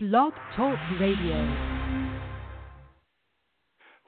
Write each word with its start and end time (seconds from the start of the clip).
Blog 0.00 0.32
Talk 0.54 0.78
Radio. 1.00 1.34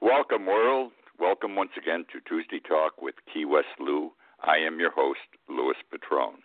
Welcome, 0.01 0.47
world. 0.47 0.93
Welcome 1.19 1.57
once 1.57 1.73
again 1.77 2.05
to 2.13 2.21
Tuesday 2.29 2.61
Talk 2.61 3.03
with 3.03 3.17
Key 3.35 3.45
West 3.45 3.75
Lou. 3.81 4.13
I 4.41 4.59
am 4.59 4.79
your 4.79 4.93
host, 4.93 5.19
Louis 5.49 5.75
Petrone. 5.91 6.43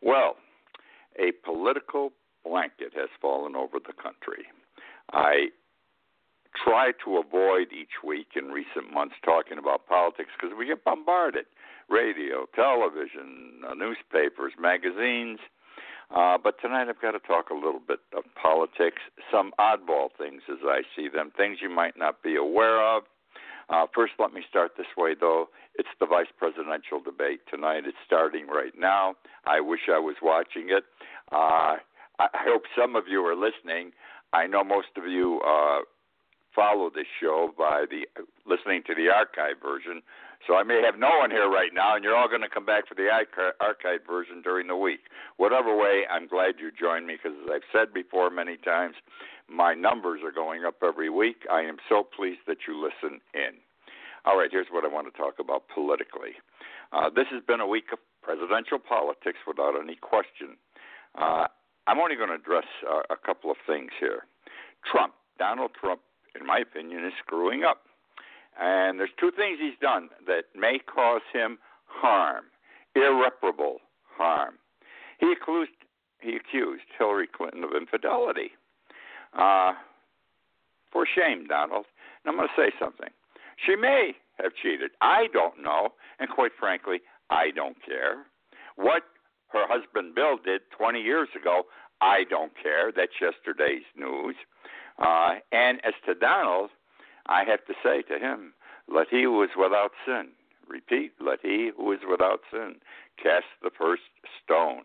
Well, 0.00 0.36
a 1.18 1.32
political 1.44 2.12
blanket 2.42 2.94
has 2.96 3.10
fallen 3.20 3.54
over 3.54 3.76
the 3.86 3.92
country. 3.92 4.46
I 5.12 5.48
try 6.64 6.92
to 7.04 7.18
avoid 7.18 7.74
each 7.78 8.02
week 8.02 8.28
in 8.34 8.46
recent 8.46 8.90
months 8.94 9.16
talking 9.22 9.58
about 9.58 9.86
politics 9.88 10.30
because 10.40 10.56
we 10.58 10.64
get 10.64 10.84
bombarded 10.84 11.44
radio, 11.90 12.46
television, 12.54 13.60
uh, 13.68 13.74
newspapers, 13.74 14.54
magazines 14.58 15.38
uh, 16.14 16.38
but 16.42 16.56
tonight 16.60 16.88
I've 16.88 17.00
got 17.00 17.12
to 17.12 17.20
talk 17.20 17.50
a 17.50 17.54
little 17.54 17.80
bit 17.86 18.00
of 18.16 18.24
politics, 18.40 19.02
some 19.30 19.52
oddball 19.58 20.08
things 20.18 20.42
as 20.50 20.58
I 20.64 20.82
see 20.96 21.08
them, 21.08 21.32
things 21.36 21.58
you 21.62 21.70
might 21.70 21.96
not 21.96 22.22
be 22.22 22.36
aware 22.36 22.82
of. 22.82 23.04
Uh, 23.68 23.86
first, 23.94 24.14
let 24.18 24.32
me 24.32 24.42
start 24.48 24.72
this 24.76 24.86
way, 24.96 25.14
though. 25.18 25.48
It's 25.76 25.88
the 26.00 26.06
vice 26.06 26.26
presidential 26.36 27.00
debate 27.00 27.40
tonight. 27.48 27.84
It's 27.86 27.96
starting 28.04 28.48
right 28.48 28.72
now. 28.76 29.14
I 29.46 29.60
wish 29.60 29.82
I 29.88 29.98
was 29.98 30.16
watching 30.20 30.70
it. 30.70 30.84
Uh, 31.30 31.76
I 32.18 32.28
hope 32.44 32.62
some 32.76 32.96
of 32.96 33.04
you 33.08 33.24
are 33.24 33.36
listening. 33.36 33.92
I 34.32 34.46
know 34.46 34.64
most 34.64 34.88
of 34.96 35.06
you 35.06 35.40
uh, 35.46 35.80
follow 36.54 36.90
this 36.92 37.06
show 37.20 37.52
by 37.56 37.84
the 37.88 38.06
listening 38.44 38.82
to 38.88 38.94
the 38.94 39.08
archive 39.08 39.62
version. 39.62 40.02
So 40.46 40.56
I 40.56 40.62
may 40.62 40.80
have 40.84 40.98
no 40.98 41.18
one 41.18 41.30
here 41.30 41.50
right 41.50 41.70
now, 41.72 41.94
and 41.94 42.04
you're 42.04 42.16
all 42.16 42.28
going 42.28 42.40
to 42.40 42.48
come 42.48 42.64
back 42.64 42.88
for 42.88 42.94
the 42.94 43.08
archive 43.60 44.00
version 44.06 44.40
during 44.42 44.68
the 44.68 44.76
week. 44.76 45.00
Whatever 45.36 45.76
way, 45.76 46.04
I'm 46.10 46.26
glad 46.26 46.54
you 46.58 46.70
joined 46.72 47.06
me 47.06 47.16
because, 47.20 47.36
as 47.44 47.50
I've 47.52 47.68
said 47.72 47.92
before 47.92 48.30
many 48.30 48.56
times, 48.56 48.94
my 49.48 49.74
numbers 49.74 50.20
are 50.24 50.32
going 50.32 50.64
up 50.64 50.76
every 50.82 51.10
week. 51.10 51.44
I 51.52 51.60
am 51.60 51.76
so 51.88 52.02
pleased 52.04 52.40
that 52.46 52.64
you 52.66 52.80
listen 52.80 53.20
in. 53.34 53.60
All 54.24 54.38
right, 54.38 54.48
here's 54.50 54.68
what 54.70 54.84
I 54.84 54.88
want 54.88 55.12
to 55.12 55.16
talk 55.16 55.34
about 55.38 55.64
politically. 55.72 56.40
Uh, 56.92 57.10
this 57.10 57.26
has 57.30 57.42
been 57.46 57.60
a 57.60 57.66
week 57.66 57.92
of 57.92 57.98
presidential 58.22 58.78
politics 58.78 59.38
without 59.46 59.74
any 59.80 59.96
question. 59.96 60.56
Uh, 61.16 61.46
I'm 61.86 61.98
only 61.98 62.16
going 62.16 62.28
to 62.28 62.36
address 62.36 62.66
uh, 62.88 63.02
a 63.10 63.16
couple 63.16 63.50
of 63.50 63.56
things 63.66 63.90
here. 63.98 64.24
Trump, 64.90 65.14
Donald 65.38 65.72
Trump, 65.78 66.00
in 66.38 66.46
my 66.46 66.58
opinion, 66.58 67.04
is 67.04 67.12
screwing 67.24 67.64
up. 67.64 67.82
And 68.58 68.98
there's 68.98 69.10
two 69.18 69.30
things 69.30 69.58
he's 69.60 69.78
done 69.80 70.08
that 70.26 70.44
may 70.54 70.78
cause 70.78 71.22
him 71.32 71.58
harm, 71.86 72.44
irreparable 72.94 73.78
harm. 74.16 74.54
He 75.18 75.32
accused 75.32 75.70
he 76.20 76.36
accused 76.36 76.84
Hillary 76.98 77.26
Clinton 77.26 77.64
of 77.64 77.70
infidelity. 77.74 78.50
Uh, 79.32 79.72
for 80.92 81.06
shame, 81.06 81.46
Donald. 81.46 81.86
And 82.24 82.30
I'm 82.30 82.36
going 82.36 82.48
to 82.48 82.60
say 82.60 82.74
something. 82.78 83.08
She 83.64 83.76
may 83.76 84.12
have 84.42 84.52
cheated. 84.60 84.90
I 85.00 85.28
don't 85.32 85.62
know, 85.62 85.90
and 86.18 86.28
quite 86.28 86.52
frankly, 86.58 86.98
I 87.30 87.50
don't 87.54 87.76
care. 87.84 88.26
What 88.76 89.02
her 89.48 89.66
husband 89.68 90.14
Bill 90.14 90.36
did 90.42 90.62
20 90.76 91.00
years 91.00 91.28
ago, 91.40 91.62
I 92.00 92.24
don't 92.28 92.52
care. 92.60 92.92
That's 92.94 93.12
yesterday's 93.20 93.84
news. 93.96 94.36
Uh, 94.98 95.36
and 95.52 95.80
as 95.84 95.94
to 96.06 96.14
Donald, 96.14 96.70
I 97.30 97.44
have 97.44 97.64
to 97.66 97.74
say 97.82 98.02
to 98.02 98.18
him, 98.18 98.52
let 98.92 99.06
he 99.08 99.22
who 99.22 99.42
is 99.42 99.50
without 99.56 99.92
sin, 100.04 100.30
repeat, 100.68 101.12
let 101.20 101.38
he 101.42 101.70
who 101.76 101.92
is 101.92 102.00
without 102.08 102.40
sin 102.50 102.74
cast 103.22 103.46
the 103.62 103.70
first 103.70 104.02
stone. 104.42 104.82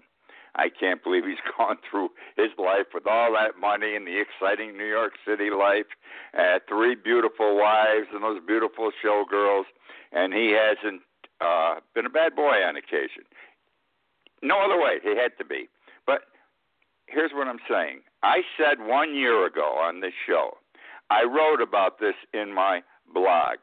I 0.56 0.70
can't 0.70 1.04
believe 1.04 1.26
he's 1.26 1.42
gone 1.58 1.78
through 1.90 2.10
his 2.38 2.52
life 2.58 2.94
with 2.94 3.08
all 3.08 3.34
that 3.34 3.60
money 3.60 3.96
and 3.96 4.06
the 4.06 4.22
exciting 4.22 4.78
New 4.78 4.86
York 4.86 5.14
City 5.28 5.50
life, 5.50 5.90
uh, 6.38 6.60
three 6.70 6.96
beautiful 6.96 7.58
wives 7.58 8.08
and 8.14 8.24
those 8.24 8.40
beautiful 8.46 8.92
showgirls, 9.04 9.66
and 10.14 10.32
he 10.34 10.56
hasn't 10.56 11.02
uh, 11.42 11.82
been 11.96 12.06
a 12.06 12.10
bad 12.10 12.36
boy 12.36 12.62
on 12.64 12.78
occasion. 12.78 13.26
No 14.44 14.62
other 14.64 14.80
way, 14.80 15.00
he 15.02 15.18
had 15.18 15.36
to 15.40 15.46
be. 15.46 15.68
But 16.06 16.22
here's 17.08 17.32
what 17.34 17.48
I'm 17.48 17.60
saying. 17.70 18.02
I 18.22 18.42
said 18.56 18.86
one 18.86 19.16
year 19.16 19.46
ago 19.46 19.76
on 19.82 20.02
this 20.02 20.14
show, 20.28 20.58
I 21.10 21.24
wrote 21.24 21.62
about 21.62 22.00
this 22.00 22.16
in 22.34 22.54
my 22.54 22.82
blog. 23.14 23.58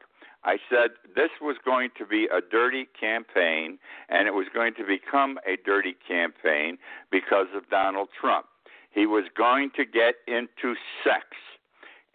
I 0.45 0.57
said 0.69 0.91
this 1.15 1.29
was 1.41 1.55
going 1.63 1.89
to 1.97 2.05
be 2.05 2.25
a 2.25 2.41
dirty 2.41 2.87
campaign, 2.99 3.79
and 4.09 4.27
it 4.27 4.33
was 4.33 4.47
going 4.53 4.73
to 4.75 4.85
become 4.85 5.39
a 5.47 5.55
dirty 5.65 5.95
campaign 6.05 6.77
because 7.11 7.47
of 7.55 7.69
Donald 7.69 8.09
Trump. 8.19 8.47
He 8.91 9.05
was 9.05 9.25
going 9.35 9.71
to 9.75 9.85
get 9.85 10.15
into 10.27 10.75
sex, 11.03 11.25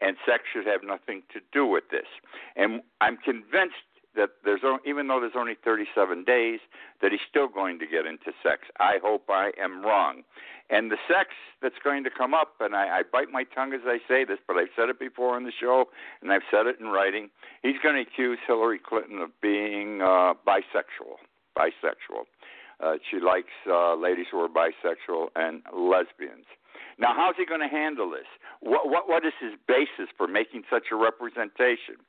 and 0.00 0.16
sex 0.26 0.44
should 0.52 0.66
have 0.66 0.82
nothing 0.84 1.22
to 1.32 1.40
do 1.52 1.66
with 1.66 1.84
this. 1.90 2.06
And 2.54 2.82
I'm 3.00 3.16
convinced 3.16 3.87
that 4.18 4.30
there's 4.44 4.60
even 4.84 5.08
though 5.08 5.20
there's 5.20 5.38
only 5.38 5.56
37 5.64 6.24
days, 6.24 6.60
that 7.00 7.12
he's 7.12 7.24
still 7.28 7.48
going 7.48 7.78
to 7.78 7.86
get 7.86 8.04
into 8.04 8.32
sex. 8.42 8.68
I 8.78 8.98
hope 9.02 9.24
I 9.30 9.52
am 9.58 9.82
wrong. 9.82 10.24
And 10.68 10.90
the 10.90 10.98
sex 11.08 11.30
that's 11.62 11.78
going 11.82 12.04
to 12.04 12.10
come 12.10 12.34
up, 12.34 12.56
and 12.60 12.76
I, 12.76 12.98
I 12.98 13.02
bite 13.10 13.30
my 13.32 13.44
tongue 13.44 13.72
as 13.72 13.80
I 13.86 13.98
say 14.06 14.24
this, 14.24 14.38
but 14.46 14.56
I've 14.56 14.68
said 14.76 14.90
it 14.90 14.98
before 14.98 15.34
on 15.34 15.44
the 15.44 15.52
show, 15.58 15.86
and 16.20 16.30
I've 16.30 16.44
said 16.50 16.66
it 16.66 16.76
in 16.78 16.88
writing. 16.88 17.30
He's 17.62 17.80
going 17.82 17.94
to 17.94 18.02
accuse 18.02 18.38
Hillary 18.46 18.78
Clinton 18.78 19.20
of 19.20 19.30
being 19.40 20.02
uh, 20.02 20.34
bisexual. 20.46 21.24
Bisexual. 21.56 22.28
Uh, 22.80 22.94
she 23.10 23.18
likes 23.18 23.54
uh, 23.66 23.94
ladies 23.94 24.26
who 24.30 24.38
are 24.40 24.48
bisexual 24.48 25.28
and 25.34 25.62
lesbians. 25.72 26.44
Now, 26.98 27.14
how's 27.14 27.36
he 27.36 27.46
going 27.46 27.60
to 27.60 27.68
handle 27.68 28.10
this? 28.10 28.26
What, 28.60 28.90
what, 28.90 29.08
what 29.08 29.24
is 29.24 29.32
his 29.40 29.52
basis 29.66 30.10
for 30.16 30.26
making 30.26 30.64
such 30.70 30.90
a 30.90 30.96
representation? 30.96 32.02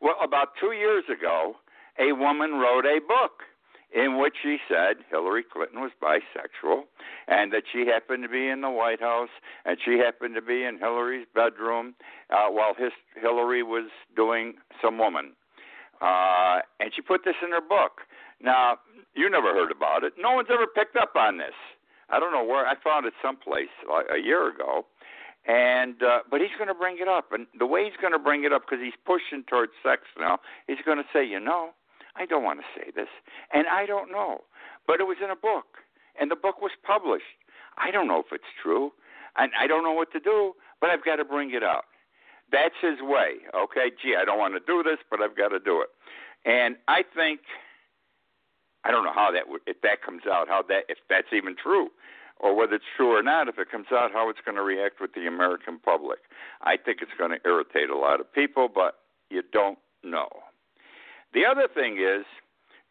Well, 0.00 0.14
about 0.22 0.50
two 0.60 0.72
years 0.72 1.04
ago, 1.10 1.56
a 1.98 2.12
woman 2.12 2.52
wrote 2.52 2.86
a 2.86 3.00
book 3.00 3.42
in 3.94 4.18
which 4.18 4.34
she 4.42 4.58
said 4.68 4.96
Hillary 5.10 5.42
Clinton 5.42 5.80
was 5.80 5.90
bisexual 6.02 6.82
and 7.28 7.52
that 7.52 7.62
she 7.72 7.86
happened 7.86 8.22
to 8.22 8.28
be 8.28 8.48
in 8.48 8.60
the 8.60 8.70
White 8.70 9.00
House 9.00 9.30
and 9.64 9.78
she 9.84 9.98
happened 9.98 10.34
to 10.34 10.42
be 10.42 10.64
in 10.64 10.78
Hillary's 10.78 11.26
bedroom 11.34 11.94
uh, 12.30 12.48
while 12.48 12.74
his, 12.76 12.92
Hillary 13.20 13.62
was 13.62 13.90
doing 14.14 14.54
some 14.82 14.98
woman. 14.98 15.32
Uh, 16.00 16.60
and 16.78 16.92
she 16.94 17.00
put 17.00 17.24
this 17.24 17.36
in 17.42 17.50
her 17.50 17.60
book. 17.60 18.02
Now, 18.40 18.78
you 19.14 19.30
never 19.30 19.54
heard 19.54 19.72
about 19.72 20.04
it. 20.04 20.12
No 20.18 20.34
one's 20.34 20.48
ever 20.52 20.66
picked 20.66 20.96
up 20.96 21.16
on 21.16 21.38
this. 21.38 21.54
I 22.10 22.20
don't 22.20 22.32
know 22.32 22.44
where 22.44 22.66
I 22.66 22.74
found 22.82 23.06
it 23.06 23.14
someplace 23.22 23.72
like 23.88 24.06
a 24.12 24.18
year 24.18 24.48
ago, 24.48 24.86
and 25.46 26.02
uh, 26.02 26.20
but 26.30 26.40
he's 26.40 26.54
going 26.56 26.68
to 26.68 26.74
bring 26.74 26.98
it 27.00 27.08
up, 27.08 27.32
and 27.32 27.46
the 27.58 27.66
way 27.66 27.84
he's 27.84 27.98
going 28.00 28.12
to 28.12 28.18
bring 28.18 28.44
it 28.44 28.52
up 28.52 28.62
because 28.62 28.82
he's 28.82 28.98
pushing 29.04 29.44
towards 29.48 29.72
sex 29.82 30.02
now, 30.18 30.38
he's 30.66 30.82
going 30.84 30.98
to 30.98 31.08
say, 31.12 31.24
you 31.24 31.40
know, 31.40 31.70
I 32.16 32.26
don't 32.26 32.44
want 32.44 32.60
to 32.60 32.66
say 32.78 32.90
this, 32.94 33.08
and 33.52 33.66
I 33.66 33.86
don't 33.86 34.10
know, 34.10 34.44
but 34.86 35.00
it 35.00 35.04
was 35.04 35.18
in 35.22 35.30
a 35.30 35.36
book, 35.36 35.82
and 36.20 36.30
the 36.30 36.36
book 36.36 36.60
was 36.60 36.72
published. 36.86 37.38
I 37.78 37.90
don't 37.90 38.08
know 38.08 38.20
if 38.20 38.32
it's 38.32 38.50
true, 38.62 38.92
and 39.36 39.52
I 39.58 39.66
don't 39.66 39.84
know 39.84 39.92
what 39.92 40.12
to 40.12 40.20
do, 40.20 40.54
but 40.80 40.90
I've 40.90 41.04
got 41.04 41.16
to 41.16 41.24
bring 41.24 41.52
it 41.54 41.62
out. 41.62 41.84
That's 42.50 42.74
his 42.80 43.02
way. 43.02 43.42
Okay, 43.54 43.90
gee, 44.00 44.14
I 44.18 44.24
don't 44.24 44.38
want 44.38 44.54
to 44.54 44.60
do 44.60 44.82
this, 44.82 44.98
but 45.10 45.20
I've 45.20 45.36
got 45.36 45.48
to 45.48 45.58
do 45.58 45.82
it. 45.82 45.88
And 46.46 46.76
I 46.86 47.02
think 47.14 47.40
I 48.86 48.92
don't 48.92 49.02
know 49.02 49.12
how 49.12 49.32
that 49.32 49.44
if 49.66 49.80
that 49.82 50.02
comes 50.02 50.22
out, 50.30 50.46
how 50.46 50.62
that 50.68 50.84
if 50.88 50.98
that's 51.10 51.32
even 51.32 51.56
true, 51.60 51.88
or 52.38 52.54
whether 52.54 52.76
it's 52.76 52.84
true 52.96 53.16
or 53.16 53.22
not. 53.22 53.48
If 53.48 53.58
it 53.58 53.68
comes 53.68 53.86
out, 53.90 54.12
how 54.12 54.30
it's 54.30 54.38
going 54.44 54.54
to 54.54 54.62
react 54.62 55.00
with 55.00 55.12
the 55.14 55.26
American 55.26 55.80
public. 55.80 56.20
I 56.62 56.76
think 56.76 56.98
it's 57.02 57.10
going 57.18 57.32
to 57.32 57.38
irritate 57.44 57.90
a 57.90 57.96
lot 57.96 58.20
of 58.20 58.32
people, 58.32 58.68
but 58.72 58.98
you 59.28 59.42
don't 59.52 59.78
know. 60.04 60.28
The 61.34 61.44
other 61.44 61.66
thing 61.72 61.98
is, 61.98 62.24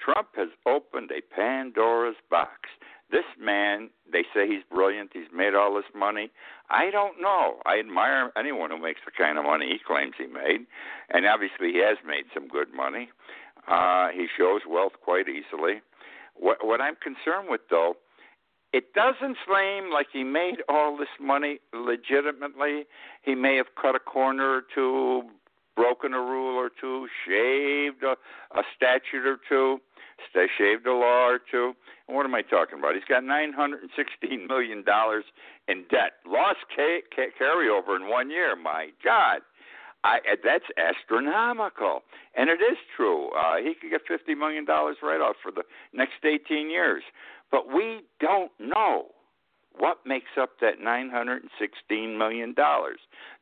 Trump 0.04 0.30
has 0.36 0.50
opened 0.68 1.12
a 1.12 1.22
Pandora's 1.34 2.18
box. 2.30 2.68
This 3.10 3.24
man, 3.40 3.90
they 4.12 4.24
say 4.34 4.48
he's 4.48 4.64
brilliant. 4.70 5.12
He's 5.14 5.32
made 5.34 5.54
all 5.54 5.76
this 5.76 5.86
money. 5.96 6.32
I 6.70 6.90
don't 6.92 7.22
know. 7.22 7.58
I 7.66 7.80
admire 7.80 8.32
anyone 8.36 8.72
who 8.72 8.82
makes 8.82 9.02
the 9.06 9.12
kind 9.12 9.38
of 9.38 9.46
money 9.46 9.68
he 9.68 9.80
claims 9.80 10.16
he 10.18 10.26
made, 10.26 10.66
and 11.12 11.26
obviously 11.26 11.72
he 11.72 11.80
has 11.80 11.98
made 12.06 12.26
some 12.34 12.48
good 12.48 12.74
money. 12.76 13.10
Uh, 13.68 14.10
he 14.14 14.28
shows 14.38 14.62
wealth 14.70 14.94
quite 15.04 15.26
easily. 15.28 15.82
What, 16.36 16.66
what 16.66 16.82
I'm 16.82 16.96
concerned 16.96 17.50
with, 17.50 17.62
though, 17.70 17.96
it 18.74 18.94
doesn't 18.94 19.38
seem 19.48 19.92
like 19.92 20.08
he 20.12 20.24
made 20.24 20.58
all 20.68 20.98
this 20.98 21.08
money 21.20 21.60
legitimately. 21.74 22.86
He 23.24 23.34
may 23.36 23.56
have 23.56 23.68
cut 23.82 23.96
a 23.96 24.00
corner 24.00 24.58
or 24.58 24.64
two, 24.74 25.24
broken 25.76 26.14
a 26.14 26.20
rule 26.20 26.58
or 26.58 26.70
two, 26.70 27.08
shaved 27.26 28.04
a, 28.04 28.16
a 28.58 28.64
statute 28.76 29.26
or 29.26 29.38
two, 29.48 29.80
shaved 30.58 30.86
a 30.86 30.94
law 30.94 31.28
or 31.28 31.40
two. 31.40 31.74
And 32.08 32.16
what 32.16 32.26
am 32.26 32.36
I 32.36 32.42
talking 32.42 32.80
about? 32.80 32.96
He's 32.96 33.04
got 33.08 33.24
$916 33.24 34.48
million 34.48 34.84
in 35.68 35.84
debt. 35.90 36.12
Lost 36.28 36.60
ca- 36.76 37.02
ca- 37.16 37.32
carryover 37.42 37.96
in 37.96 38.10
one 38.10 38.30
year. 38.30 38.56
My 38.56 38.90
God. 39.04 39.40
I, 40.06 40.20
that's 40.44 40.66
astronomical, 40.78 42.02
and 42.38 42.50
it 42.50 42.62
is 42.62 42.78
true. 42.96 43.30
Uh, 43.30 43.58
he 43.58 43.74
could 43.74 43.90
get 43.90 44.02
fifty 44.08 44.36
million 44.36 44.64
dollars 44.64 44.98
right 45.02 45.20
off 45.20 45.36
for 45.42 45.52
the 45.52 45.64
next 45.94 46.24
eighteen 46.24 46.70
years, 46.70 47.04
but 47.52 47.68
we 47.68 48.02
don't 48.20 48.52
know. 48.60 49.08
What 49.78 49.98
makes 50.06 50.32
up 50.40 50.52
that 50.62 50.80
$916 50.80 52.18
million? 52.18 52.56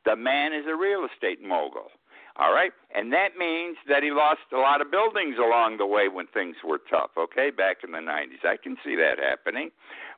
The 0.04 0.16
man 0.16 0.52
is 0.52 0.64
a 0.68 0.74
real 0.74 1.06
estate 1.06 1.40
mogul. 1.40 1.94
All 2.36 2.52
right? 2.52 2.72
And 2.92 3.12
that 3.12 3.38
means 3.38 3.76
that 3.88 4.02
he 4.02 4.10
lost 4.10 4.40
a 4.52 4.58
lot 4.58 4.80
of 4.80 4.90
buildings 4.90 5.36
along 5.38 5.78
the 5.78 5.86
way 5.86 6.08
when 6.08 6.26
things 6.34 6.56
were 6.66 6.80
tough, 6.90 7.10
okay, 7.16 7.50
back 7.50 7.78
in 7.84 7.92
the 7.92 7.98
90s. 7.98 8.42
I 8.42 8.56
can 8.56 8.76
see 8.84 8.96
that 8.96 9.22
happening. 9.22 9.70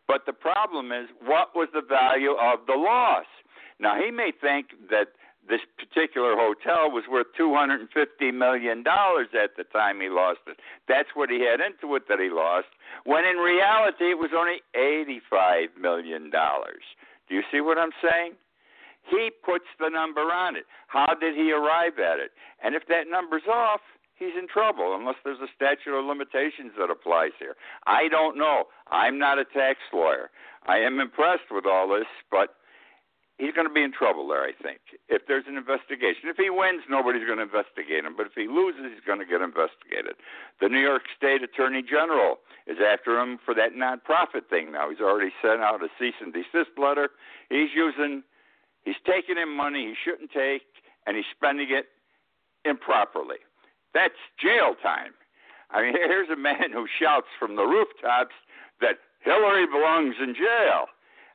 But 0.08 0.24
the 0.24 0.32
problem 0.32 0.92
is, 0.92 1.08
what 1.20 1.54
was 1.54 1.68
the 1.74 1.82
value 1.82 2.32
of 2.32 2.60
the 2.66 2.80
loss? 2.80 3.26
Now, 3.78 4.00
he 4.02 4.10
may 4.10 4.32
think 4.40 4.68
that 4.88 5.08
this 5.48 5.60
particular 5.78 6.34
hotel 6.34 6.90
was 6.90 7.04
worth 7.10 7.26
$250 7.38 7.86
million 8.34 8.80
at 8.80 9.50
the 9.56 9.64
time 9.72 10.00
he 10.00 10.08
lost 10.08 10.40
it. 10.46 10.56
That's 10.88 11.08
what 11.14 11.30
he 11.30 11.46
had 11.46 11.60
into 11.60 11.94
it 11.96 12.04
that 12.08 12.18
he 12.18 12.30
lost, 12.30 12.68
when 13.04 13.24
in 13.24 13.36
reality 13.36 14.10
it 14.10 14.18
was 14.18 14.30
only 14.36 14.62
$85 14.74 15.80
million. 15.80 16.30
Do 16.30 17.34
you 17.34 17.42
see 17.50 17.60
what 17.60 17.78
I'm 17.78 17.94
saying? 18.02 18.34
He 19.08 19.30
puts 19.44 19.66
the 19.78 19.88
number 19.88 20.22
on 20.22 20.56
it. 20.56 20.64
How 20.88 21.14
did 21.20 21.36
he 21.36 21.52
arrive 21.52 21.98
at 21.98 22.18
it? 22.18 22.32
And 22.62 22.74
if 22.74 22.86
that 22.88 23.06
number's 23.08 23.46
off, 23.48 23.80
he's 24.16 24.34
in 24.36 24.48
trouble 24.48 24.96
unless 24.98 25.16
there's 25.24 25.38
a 25.38 25.52
statute 25.54 25.96
of 25.96 26.04
limitations 26.04 26.72
that 26.78 26.90
applies 26.90 27.30
here. 27.38 27.54
I 27.86 28.08
don't 28.08 28.36
know. 28.36 28.64
I'm 28.90 29.18
not 29.18 29.38
a 29.38 29.44
tax 29.44 29.78
lawyer. 29.92 30.30
I 30.66 30.78
am 30.78 30.98
impressed 30.98 31.50
with 31.52 31.66
all 31.66 31.88
this, 31.88 32.08
but 32.30 32.56
he's 33.38 33.52
going 33.52 33.68
to 33.68 33.72
be 33.72 33.82
in 33.82 33.92
trouble 33.92 34.28
there, 34.28 34.42
I 34.42 34.52
think. 34.52 34.80
If 35.08 35.28
there's 35.28 35.44
an 35.46 35.56
investigation, 35.56 36.28
if 36.28 36.36
he 36.36 36.50
wins, 36.50 36.82
nobody's 36.88 37.26
going 37.26 37.38
to 37.38 37.48
investigate 37.48 38.04
him. 38.04 38.16
But 38.16 38.26
if 38.26 38.34
he 38.34 38.48
loses, 38.48 38.92
he's 38.92 39.04
going 39.04 39.20
to 39.20 39.28
get 39.28 39.40
investigated. 39.40 40.16
The 40.60 40.68
New 40.68 40.80
York 40.80 41.04
State 41.16 41.42
Attorney 41.42 41.82
General 41.82 42.40
is 42.66 42.78
after 42.80 43.20
him 43.20 43.38
for 43.44 43.54
that 43.54 43.76
nonprofit 43.76 44.48
thing 44.48 44.72
now. 44.72 44.88
He's 44.90 45.00
already 45.00 45.32
sent 45.40 45.60
out 45.60 45.84
a 45.84 45.88
cease 45.98 46.16
and 46.20 46.32
desist 46.32 46.74
letter. 46.76 47.10
He's 47.48 47.70
using, 47.76 48.22
he's 48.84 49.00
taking 49.04 49.36
in 49.36 49.52
money 49.52 49.92
he 49.92 49.94
shouldn't 49.94 50.32
take, 50.32 50.66
and 51.06 51.16
he's 51.16 51.28
spending 51.30 51.68
it 51.70 51.92
improperly. 52.64 53.38
That's 53.94 54.18
jail 54.40 54.74
time. 54.82 55.12
I 55.70 55.82
mean, 55.82 55.92
here's 55.96 56.30
a 56.30 56.36
man 56.36 56.72
who 56.72 56.86
shouts 56.88 57.28
from 57.38 57.56
the 57.56 57.64
rooftops 57.64 58.34
that 58.80 58.98
Hillary 59.20 59.66
belongs 59.66 60.16
in 60.22 60.34
jail. 60.34 60.86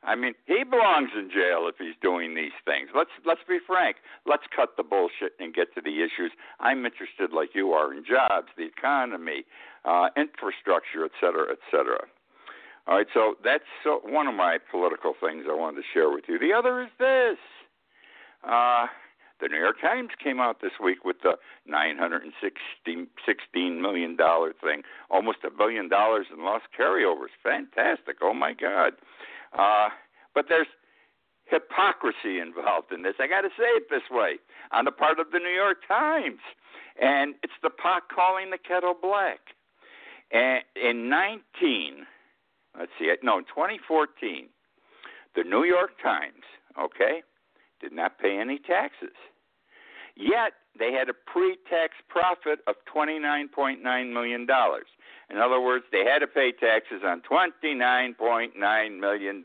I 0.03 0.15
mean, 0.15 0.33
he 0.47 0.63
belongs 0.63 1.11
in 1.15 1.29
jail 1.29 1.69
if 1.69 1.75
he's 1.77 1.93
doing 2.01 2.33
these 2.33 2.57
things. 2.65 2.89
Let's 2.95 3.11
let's 3.25 3.41
be 3.47 3.59
frank. 3.65 3.97
Let's 4.25 4.43
cut 4.55 4.75
the 4.75 4.83
bullshit 4.83 5.33
and 5.39 5.53
get 5.53 5.73
to 5.75 5.81
the 5.81 6.01
issues. 6.01 6.31
I'm 6.59 6.85
interested, 6.85 7.31
like 7.31 7.53
you 7.53 7.73
are, 7.73 7.93
in 7.93 8.03
jobs, 8.03 8.47
the 8.57 8.65
economy, 8.65 9.45
uh, 9.85 10.09
infrastructure, 10.17 11.05
et 11.05 11.11
cetera, 11.21 11.51
et 11.51 11.59
cetera. 11.69 12.01
All 12.87 12.97
right, 12.97 13.05
so 13.13 13.35
that's 13.43 13.63
uh, 13.85 13.97
one 14.03 14.25
of 14.25 14.33
my 14.33 14.57
political 14.71 15.13
things 15.21 15.45
I 15.47 15.53
wanted 15.53 15.77
to 15.77 15.83
share 15.93 16.09
with 16.09 16.23
you. 16.27 16.39
The 16.39 16.51
other 16.51 16.81
is 16.81 16.89
this. 16.97 17.37
Uh, 18.43 18.87
the 19.39 19.47
New 19.47 19.57
York 19.57 19.81
Times 19.81 20.09
came 20.23 20.39
out 20.39 20.61
this 20.61 20.71
week 20.83 21.03
with 21.03 21.17
the 21.23 21.33
$916 21.69 23.81
million 23.81 24.17
thing, 24.17 24.81
almost 25.09 25.39
a 25.45 25.49
billion 25.49 25.89
dollars 25.89 26.27
in 26.31 26.43
lost 26.43 26.65
carryovers. 26.77 27.33
Fantastic. 27.43 28.17
Oh, 28.21 28.33
my 28.33 28.53
God. 28.53 28.93
Uh, 29.57 29.89
but 30.33 30.45
there's 30.49 30.67
hypocrisy 31.45 32.39
involved 32.39 32.91
in 32.91 33.03
this. 33.03 33.15
I 33.19 33.27
got 33.27 33.41
to 33.41 33.49
say 33.57 33.67
it 33.75 33.83
this 33.89 34.07
way 34.09 34.37
on 34.71 34.85
the 34.85 34.91
part 34.91 35.19
of 35.19 35.31
the 35.31 35.39
New 35.39 35.53
York 35.53 35.79
Times. 35.87 36.39
And 37.01 37.35
it's 37.43 37.53
the 37.61 37.69
pot 37.69 38.03
calling 38.13 38.51
the 38.51 38.57
kettle 38.57 38.95
black. 38.99 39.39
And 40.31 40.63
in 40.81 41.09
19, 41.09 42.05
let's 42.77 42.91
see, 42.97 43.13
no, 43.21 43.37
in 43.37 43.43
2014, 43.45 44.47
the 45.35 45.43
New 45.43 45.63
York 45.63 45.91
Times, 46.01 46.43
okay, 46.79 47.21
did 47.81 47.91
not 47.91 48.19
pay 48.19 48.37
any 48.39 48.59
taxes. 48.59 49.15
Yet 50.15 50.53
they 50.77 50.91
had 50.93 51.09
a 51.09 51.13
pre 51.13 51.57
tax 51.69 51.93
profit 52.07 52.59
of 52.67 52.75
$29.9 52.93 54.13
million. 54.13 54.47
In 55.31 55.37
other 55.37 55.61
words, 55.61 55.85
they 55.91 56.03
had 56.03 56.19
to 56.19 56.27
pay 56.27 56.51
taxes 56.51 57.01
on 57.05 57.21
$29.9 57.21 58.99
million. 58.99 59.43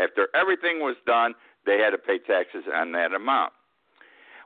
After 0.00 0.28
everything 0.34 0.80
was 0.80 0.96
done, 1.06 1.34
they 1.66 1.78
had 1.78 1.90
to 1.90 1.98
pay 1.98 2.18
taxes 2.18 2.64
on 2.74 2.92
that 2.92 3.12
amount. 3.12 3.52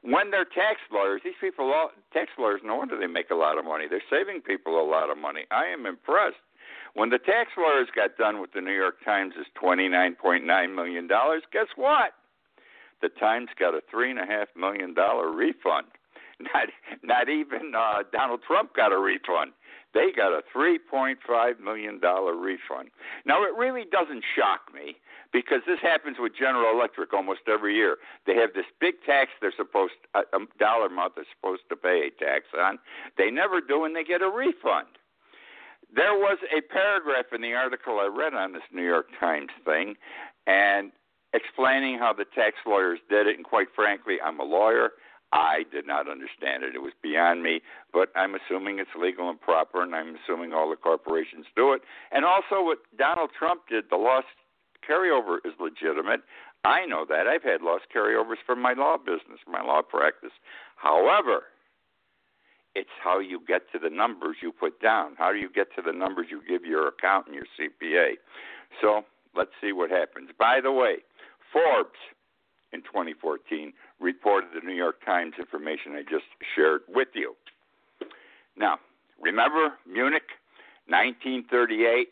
When 0.02 0.30
they're 0.30 0.44
tax 0.44 0.80
lawyers, 0.92 1.22
these 1.24 1.38
people, 1.40 1.72
tax 2.12 2.30
lawyers, 2.38 2.60
no 2.64 2.76
wonder 2.76 2.98
they 2.98 3.06
make 3.06 3.30
a 3.30 3.34
lot 3.34 3.58
of 3.58 3.64
money. 3.64 3.86
They're 3.88 4.02
saving 4.10 4.42
people 4.42 4.80
a 4.80 4.86
lot 4.88 5.10
of 5.10 5.18
money. 5.18 5.46
I 5.50 5.66
am 5.66 5.86
impressed. 5.86 6.42
When 6.94 7.10
the 7.10 7.18
tax 7.18 7.50
lawyers 7.56 7.88
got 7.94 8.16
done 8.16 8.40
with 8.40 8.52
the 8.52 8.60
New 8.60 8.72
York 8.72 8.96
Times' 9.04 9.34
$29.9 9.60 10.74
million, 10.74 11.08
guess 11.08 11.66
what? 11.76 12.12
The 13.02 13.08
Times 13.08 13.48
got 13.58 13.74
a 13.74 13.80
$3.5 13.94 14.46
million 14.56 14.94
refund. 14.94 15.86
Not, 16.38 16.68
not 17.02 17.30
even 17.30 17.72
uh, 17.74 18.02
Donald 18.12 18.40
Trump 18.46 18.76
got 18.76 18.92
a 18.92 18.98
refund. 18.98 19.52
They 19.96 20.12
got 20.12 20.36
a 20.36 20.42
$3.5 20.54 21.16
million 21.58 21.94
refund. 21.96 22.90
Now, 23.24 23.44
it 23.44 23.56
really 23.56 23.84
doesn't 23.90 24.22
shock 24.36 24.68
me 24.74 24.96
because 25.32 25.60
this 25.66 25.78
happens 25.80 26.18
with 26.20 26.32
General 26.38 26.76
Electric 26.76 27.14
almost 27.14 27.48
every 27.48 27.74
year. 27.74 27.96
They 28.26 28.34
have 28.34 28.52
this 28.52 28.66
big 28.78 28.96
tax 29.06 29.30
they're 29.40 29.56
supposed 29.56 29.94
uh, 30.14 30.28
a 30.34 30.40
dollar 30.58 30.88
amount 30.88 31.14
they're 31.16 31.24
supposed 31.34 31.62
to 31.70 31.76
pay 31.76 32.08
a 32.08 32.24
tax 32.24 32.44
on. 32.52 32.78
They 33.16 33.30
never 33.30 33.62
do, 33.62 33.84
and 33.84 33.96
they 33.96 34.04
get 34.04 34.20
a 34.20 34.28
refund. 34.28 35.00
There 35.94 36.12
was 36.12 36.36
a 36.54 36.60
paragraph 36.60 37.32
in 37.32 37.40
the 37.40 37.54
article 37.54 37.98
I 37.98 38.12
read 38.12 38.34
on 38.34 38.52
this 38.52 38.68
New 38.70 38.84
York 38.84 39.06
Times 39.18 39.50
thing, 39.64 39.94
and 40.46 40.92
explaining 41.32 41.98
how 41.98 42.12
the 42.12 42.26
tax 42.34 42.56
lawyers 42.66 42.98
did 43.08 43.26
it. 43.26 43.36
And 43.36 43.46
quite 43.46 43.68
frankly, 43.74 44.16
I'm 44.22 44.40
a 44.40 44.44
lawyer. 44.44 44.90
I 45.32 45.64
did 45.72 45.86
not 45.86 46.08
understand 46.08 46.62
it. 46.62 46.74
It 46.74 46.82
was 46.82 46.92
beyond 47.02 47.42
me, 47.42 47.60
but 47.92 48.10
I'm 48.14 48.34
assuming 48.34 48.78
it's 48.78 48.90
legal 48.98 49.28
and 49.28 49.40
proper, 49.40 49.82
and 49.82 49.94
I'm 49.94 50.16
assuming 50.22 50.52
all 50.52 50.70
the 50.70 50.76
corporations 50.76 51.46
do 51.56 51.72
it. 51.72 51.82
And 52.12 52.24
also, 52.24 52.62
what 52.62 52.78
Donald 52.96 53.30
Trump 53.36 53.62
did, 53.68 53.84
the 53.90 53.96
lost 53.96 54.26
carryover 54.88 55.38
is 55.44 55.52
legitimate. 55.58 56.20
I 56.64 56.86
know 56.86 57.04
that. 57.08 57.26
I've 57.26 57.42
had 57.42 57.62
lost 57.62 57.84
carryovers 57.94 58.38
from 58.44 58.62
my 58.62 58.72
law 58.72 58.96
business, 58.96 59.40
my 59.46 59.62
law 59.62 59.82
practice. 59.82 60.32
However, 60.76 61.44
it's 62.74 62.90
how 63.02 63.18
you 63.18 63.40
get 63.46 63.62
to 63.72 63.78
the 63.78 63.90
numbers 63.90 64.36
you 64.42 64.52
put 64.52 64.80
down. 64.80 65.14
How 65.16 65.32
do 65.32 65.38
you 65.38 65.48
get 65.50 65.74
to 65.76 65.82
the 65.82 65.92
numbers 65.92 66.26
you 66.30 66.42
give 66.46 66.64
your 66.64 66.88
accountant, 66.88 67.34
your 67.34 67.46
CPA? 67.58 68.14
So 68.80 69.02
let's 69.34 69.50
see 69.60 69.72
what 69.72 69.90
happens. 69.90 70.30
By 70.38 70.60
the 70.62 70.72
way, 70.72 70.96
Forbes 71.52 71.98
in 72.72 72.82
2014 72.82 73.72
reported 74.00 74.50
the 74.54 74.66
New 74.66 74.74
York 74.74 75.04
Times 75.04 75.34
information 75.38 75.92
I 75.92 76.02
just 76.02 76.26
shared 76.54 76.82
with 76.88 77.08
you. 77.14 77.34
Now, 78.56 78.78
remember 79.20 79.74
Munich, 79.86 80.28
1938? 80.88 82.08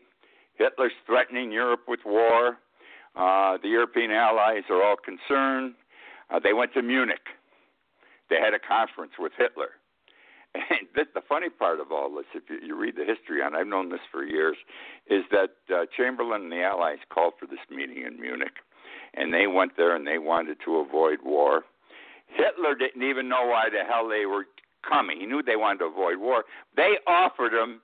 Hitler's 0.56 0.92
threatening 1.06 1.50
Europe 1.50 1.82
with 1.88 2.00
war. 2.04 2.58
Uh, 3.16 3.58
the 3.62 3.68
European 3.68 4.11
allies 4.11 4.62
are 4.70 4.82
all 4.82 4.96
concerned. 4.96 5.75
Uh, 6.30 6.38
they 6.42 6.52
went 6.52 6.73
to 6.75 6.82
Munich. 6.82 7.26
They 8.30 8.37
had 8.37 8.54
a 8.54 8.58
conference 8.58 9.12
with 9.18 9.32
Hitler. 9.37 9.70
And 10.70 10.87
the, 10.94 11.02
the 11.14 11.26
funny 11.28 11.50
part 11.50 11.80
of 11.80 11.90
all 11.90 12.14
this, 12.14 12.26
if 12.32 12.44
you, 12.49 12.64
you 12.64 12.76
read 12.80 12.94
the 12.94 13.04
history 13.04 13.42
on, 13.42 13.56
I've 13.56 13.66
known 13.66 13.90
this 13.90 14.06
for 14.12 14.25
years, 14.25 14.56
is 15.11 15.25
that 15.32 15.50
uh, 15.68 15.87
Chamberlain 15.96 16.42
and 16.42 16.52
the 16.52 16.62
Allies 16.62 16.99
called 17.12 17.34
for 17.40 17.46
this 17.46 17.58
meeting 17.68 18.04
in 18.06 18.20
Munich, 18.20 18.62
and 19.16 19.33
they 19.33 19.47
went 19.47 19.76
there 19.76 19.94
and 19.94 20.06
they 20.06 20.18
wanted 20.18 20.59
to 20.64 20.76
avoid 20.76 21.18
war. 21.25 21.62
Hitler 22.26 22.75
didn't 22.75 23.02
even 23.02 23.28
know 23.28 23.47
why 23.47 23.68
the 23.71 23.85
hell 23.88 24.09
they 24.09 24.26
were 24.26 24.47
coming. 24.88 25.21
He 25.21 25.26
knew 25.26 25.42
they 25.42 25.56
wanted 25.56 25.80
to 25.80 25.85
avoid 25.87 26.18
war. 26.18 26.44
They 26.76 26.99
offered 27.06 27.52
him 27.52 27.80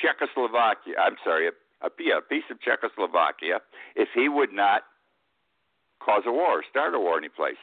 Czechoslovakia. 0.00 0.94
I'm 0.98 1.16
sorry, 1.24 1.48
a, 1.48 1.86
a, 1.86 2.20
piece 2.22 2.44
of 2.50 2.60
Czechoslovakia 2.60 3.60
if 3.96 4.08
he 4.14 4.28
would 4.28 4.52
not 4.52 4.82
cause 6.00 6.22
a 6.26 6.32
war, 6.32 6.62
start 6.68 6.94
a 6.94 6.98
war 6.98 7.18
any 7.18 7.28
place. 7.28 7.60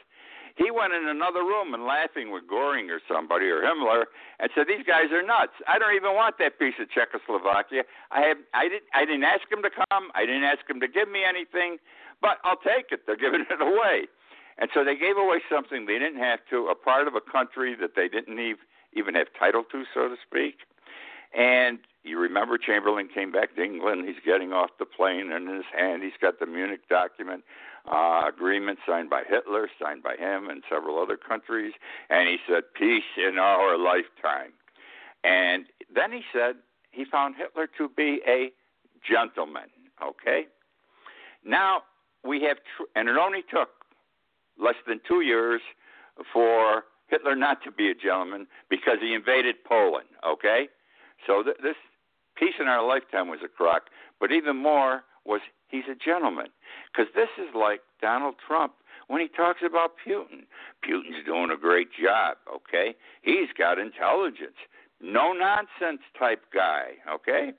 He 0.56 0.72
went 0.72 0.92
in 0.92 1.06
another 1.06 1.46
room 1.46 1.72
and 1.72 1.86
laughing 1.86 2.32
with 2.32 2.48
Goring 2.48 2.90
or 2.90 2.98
somebody 3.06 3.46
or 3.46 3.62
Himmler 3.62 4.10
and 4.40 4.50
said, 4.54 4.66
"These 4.66 4.84
guys 4.84 5.12
are 5.12 5.22
nuts. 5.22 5.54
I 5.68 5.78
don't 5.78 5.94
even 5.94 6.16
want 6.16 6.36
that 6.38 6.58
piece 6.58 6.74
of 6.80 6.90
Czechoslovakia. 6.90 7.84
I 8.10 8.22
have 8.22 8.38
I 8.54 8.66
didn't 8.66 8.90
I 8.92 9.04
didn't 9.04 9.22
ask 9.22 9.46
him 9.50 9.62
to 9.62 9.70
come. 9.70 10.10
I 10.16 10.26
didn't 10.26 10.42
ask 10.42 10.68
him 10.68 10.80
to 10.80 10.88
give 10.88 11.08
me 11.08 11.22
anything, 11.22 11.78
but 12.20 12.38
I'll 12.44 12.60
take 12.60 12.90
it. 12.90 13.06
They're 13.06 13.16
giving 13.16 13.44
it 13.50 13.60
away." 13.60 14.08
And 14.58 14.70
so 14.74 14.84
they 14.84 14.96
gave 14.96 15.16
away 15.16 15.38
something 15.50 15.86
they 15.86 15.98
didn't 15.98 16.18
have 16.18 16.40
to, 16.50 16.66
a 16.66 16.74
part 16.74 17.06
of 17.06 17.14
a 17.14 17.20
country 17.20 17.76
that 17.80 17.94
they 17.94 18.08
didn't 18.08 18.38
even 18.92 19.14
have 19.14 19.28
title 19.38 19.62
to, 19.70 19.84
so 19.94 20.08
to 20.08 20.16
speak. 20.26 20.66
And 21.36 21.78
you 22.02 22.18
remember 22.18 22.58
Chamberlain 22.58 23.08
came 23.12 23.30
back 23.30 23.54
to 23.54 23.62
England. 23.62 24.06
He's 24.06 24.22
getting 24.24 24.52
off 24.52 24.70
the 24.78 24.86
plane, 24.86 25.30
and 25.30 25.48
in 25.48 25.56
his 25.56 25.70
hand, 25.76 26.02
he's 26.02 26.18
got 26.20 26.40
the 26.40 26.46
Munich 26.46 26.88
document 26.88 27.44
uh, 27.90 28.22
agreement 28.28 28.78
signed 28.86 29.10
by 29.10 29.22
Hitler, 29.28 29.68
signed 29.80 30.02
by 30.02 30.16
him, 30.16 30.48
and 30.48 30.62
several 30.68 31.00
other 31.00 31.16
countries. 31.16 31.72
And 32.10 32.28
he 32.28 32.38
said, 32.48 32.64
Peace 32.74 33.04
in 33.16 33.38
our 33.38 33.78
lifetime. 33.78 34.52
And 35.24 35.66
then 35.94 36.12
he 36.12 36.22
said 36.32 36.56
he 36.90 37.04
found 37.04 37.34
Hitler 37.36 37.68
to 37.78 37.88
be 37.88 38.20
a 38.26 38.50
gentleman. 39.06 39.70
Okay? 40.02 40.46
Now, 41.44 41.82
we 42.28 42.42
have, 42.42 42.58
tr- 42.76 42.90
and 42.94 43.08
it 43.08 43.16
only 43.16 43.42
took 43.42 43.70
less 44.60 44.76
than 44.86 45.00
two 45.08 45.22
years 45.22 45.60
for 46.32 46.84
Hitler 47.08 47.34
not 47.34 47.62
to 47.64 47.72
be 47.72 47.90
a 47.90 47.94
gentleman 47.94 48.46
because 48.68 48.98
he 49.00 49.14
invaded 49.14 49.56
Poland. 49.64 50.08
Okay, 50.26 50.68
so 51.26 51.42
th- 51.42 51.56
this 51.62 51.76
peace 52.36 52.54
in 52.60 52.68
our 52.68 52.86
lifetime 52.86 53.28
was 53.28 53.40
a 53.44 53.48
crock, 53.48 53.84
but 54.20 54.30
even 54.30 54.56
more 54.56 55.04
was 55.24 55.40
he's 55.68 55.84
a 55.90 55.94
gentleman 55.94 56.48
because 56.92 57.12
this 57.14 57.28
is 57.38 57.54
like 57.54 57.80
Donald 58.00 58.34
Trump 58.46 58.74
when 59.08 59.20
he 59.20 59.28
talks 59.28 59.60
about 59.64 59.92
Putin. 60.06 60.44
Putin's 60.84 61.24
doing 61.24 61.50
a 61.50 61.56
great 61.56 61.88
job. 61.92 62.36
Okay, 62.52 62.94
he's 63.22 63.48
got 63.56 63.78
intelligence, 63.78 64.58
no 65.00 65.32
nonsense 65.32 66.02
type 66.18 66.44
guy. 66.52 66.92
Okay, 67.10 67.52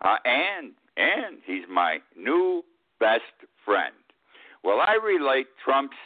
uh, 0.00 0.16
and 0.24 0.72
and 0.96 1.38
he's 1.44 1.64
my 1.68 1.98
new 2.16 2.62
best 3.00 3.22
friend. 3.64 3.94
Well, 4.64 4.78
I 4.80 4.94
relate 4.94 5.46
Trump's 5.64 5.96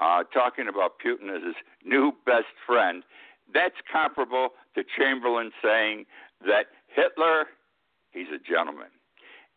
uh, 0.00 0.24
talking 0.34 0.66
about 0.68 0.92
Putin 1.04 1.34
as 1.34 1.42
his 1.42 1.54
new 1.84 2.12
best 2.26 2.50
friend. 2.66 3.04
That's 3.52 3.76
comparable 3.90 4.50
to 4.74 4.82
Chamberlain 4.98 5.52
saying 5.62 6.06
that 6.46 6.66
Hitler, 6.88 7.46
he's 8.10 8.28
a 8.34 8.38
gentleman. 8.38 8.90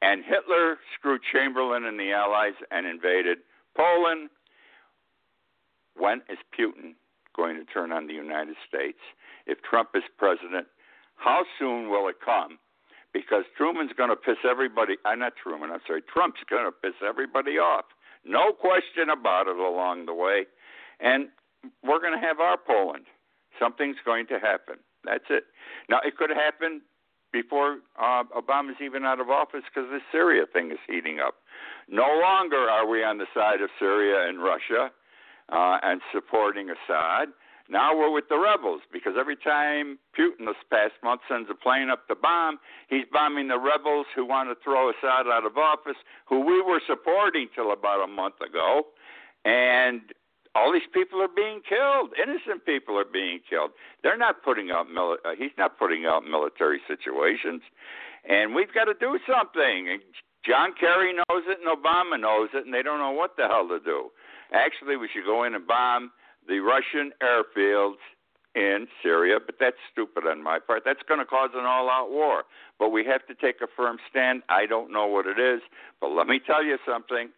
And 0.02 0.24
Hitler 0.24 0.78
screwed 0.94 1.22
Chamberlain 1.32 1.86
and 1.86 2.00
the 2.00 2.12
Allies 2.12 2.54
and 2.70 2.86
invaded 2.86 3.40
Poland. 3.76 4.30
When 5.98 6.22
is 6.30 6.38
Putin 6.54 6.94
going 7.36 7.58
to 7.58 7.66
turn 7.66 7.92
on 7.92 8.08
the 8.08 8.14
United 8.14 8.56
States? 8.68 9.00
If 9.48 9.62
Trump 9.64 9.90
is 9.96 10.04
president, 10.18 10.68
how 11.16 11.44
soon 11.58 11.90
will 11.90 12.08
it 12.10 12.18
come? 12.24 12.60
Because 13.14 13.46
Truman's 13.58 13.94
going 13.96 14.10
to 14.10 14.16
piss 14.16 14.38
everybody. 14.48 14.96
I'm 15.06 15.22
uh, 15.22 15.26
not 15.26 15.34
Truman. 15.42 15.72
I'm 15.72 15.80
sorry. 15.88 16.02
Trump's 16.02 16.42
going 16.50 16.66
to 16.66 16.72
piss 16.72 17.00
everybody 17.08 17.58
off. 17.58 17.86
No 18.26 18.52
question 18.52 19.10
about 19.10 19.48
it 19.48 19.56
along 19.56 20.06
the 20.08 20.14
way. 20.14 20.46
And 21.00 21.30
we're 21.84 22.00
going 22.00 22.20
to 22.20 22.26
have 22.26 22.40
our 22.40 22.58
Poland. 22.58 23.06
Something's 23.60 23.98
going 24.06 24.28
to 24.28 24.40
happen. 24.40 24.76
That's 25.04 25.26
it. 25.30 25.46
Now, 25.90 26.00
it 26.04 26.18
could 26.18 26.32
happen 26.32 26.82
before 27.32 27.80
uh, 28.02 28.24
Obama's 28.36 28.78
even 28.84 29.04
out 29.04 29.20
of 29.20 29.30
office 29.30 29.64
because 29.68 29.90
the 29.90 30.00
Syria 30.12 30.46
thing 30.52 30.72
is 30.72 30.80
heating 30.88 31.20
up. 31.20 31.36
No 31.88 32.20
longer 32.22 32.58
are 32.70 32.88
we 32.88 33.04
on 33.04 33.18
the 33.18 33.28
side 33.34 33.62
of 33.62 33.70
Syria 33.78 34.28
and 34.28 34.42
Russia 34.42 34.90
uh, 35.52 35.78
and 35.84 36.02
supporting 36.14 36.70
Assad. 36.70 37.30
Now 37.68 37.98
we're 37.98 38.12
with 38.12 38.30
the 38.30 38.38
rebels 38.38 38.82
because 38.94 39.14
every 39.20 39.36
time 39.36 39.98
Putin 40.18 40.46
this 40.46 40.62
past 40.70 40.94
month 41.04 41.22
sends 41.28 41.50
a 41.50 41.56
plane 41.56 41.90
up 41.90 42.08
to 42.08 42.16
bomb, 42.16 42.60
he's 42.90 43.06
bombing 43.12 43.48
the 43.48 43.58
rebels 43.58 44.06
who 44.16 44.26
want 44.26 44.50
to 44.50 44.56
throw 44.64 44.90
Assad 44.90 45.26
out 45.26 45.46
of 45.46 45.58
office, 45.58 45.98
who 46.28 46.42
we 46.42 46.62
were 46.62 46.82
supporting 46.86 47.48
till 47.56 47.72
about 47.72 48.04
a 48.04 48.08
month 48.08 48.36
ago. 48.48 48.84
And 49.46 50.02
all 50.54 50.72
these 50.72 50.88
people 50.94 51.22
are 51.22 51.34
being 51.34 51.62
killed. 51.68 52.12
Innocent 52.22 52.66
people 52.66 52.98
are 52.98 53.06
being 53.06 53.40
killed. 53.50 53.72
They're 54.04 54.18
not 54.18 54.44
putting 54.44 54.70
out 54.70 54.88
mili- 54.88 55.18
uh, 55.26 55.34
he's 55.38 55.56
not 55.58 55.78
putting 55.78 56.06
out 56.06 56.24
military 56.24 56.80
situations. 56.88 57.62
And 58.30 58.56
we've 58.56 58.74
got 58.74 58.86
to 58.86 58.94
do 58.94 59.20
something. 59.28 59.90
And 59.90 60.02
John 60.46 60.74
Kerry 60.80 61.14
knows 61.14 61.44
it 61.50 61.60
and 61.60 61.68
Obama 61.68 62.20
knows 62.20 62.50
it 62.54 62.66
and 62.66 62.74
they 62.74 62.84
don't 62.84 63.00
know 63.00 63.12
what 63.12 63.36
the 63.38 63.48
hell 63.48 63.68
to 63.68 63.80
do. 63.80 64.12
Actually, 64.54 64.96
we 64.96 65.10
should 65.12 65.26
go 65.26 65.44
in 65.44 65.56
and 65.56 65.66
bomb 65.66 66.12
the 66.48 66.60
Russian 66.60 67.12
airfields 67.22 68.02
in 68.56 68.88
Syria, 69.04 69.38
but 69.46 69.56
that's 69.60 69.76
stupid 69.92 70.26
on 70.26 70.42
my 70.42 70.60
part. 70.60 70.84
That's 70.86 71.04
going 71.08 71.20
to 71.20 71.26
cause 71.26 71.50
an 71.54 71.66
all 71.66 71.90
out 71.90 72.10
war. 72.10 72.44
But 72.80 72.90
we 72.90 73.06
have 73.06 73.26
to 73.28 73.36
take 73.36 73.62
a 73.62 73.68
firm 73.76 73.98
stand. 74.10 74.44
I 74.50 74.66
don't 74.66 74.92
know 74.92 75.08
what 75.08 75.28
it 75.28 75.38
is, 75.38 75.62
but 76.00 76.12
let 76.12 76.28
me 76.28 76.40
tell 76.40 76.64
you 76.64 76.78
something. 76.88 77.30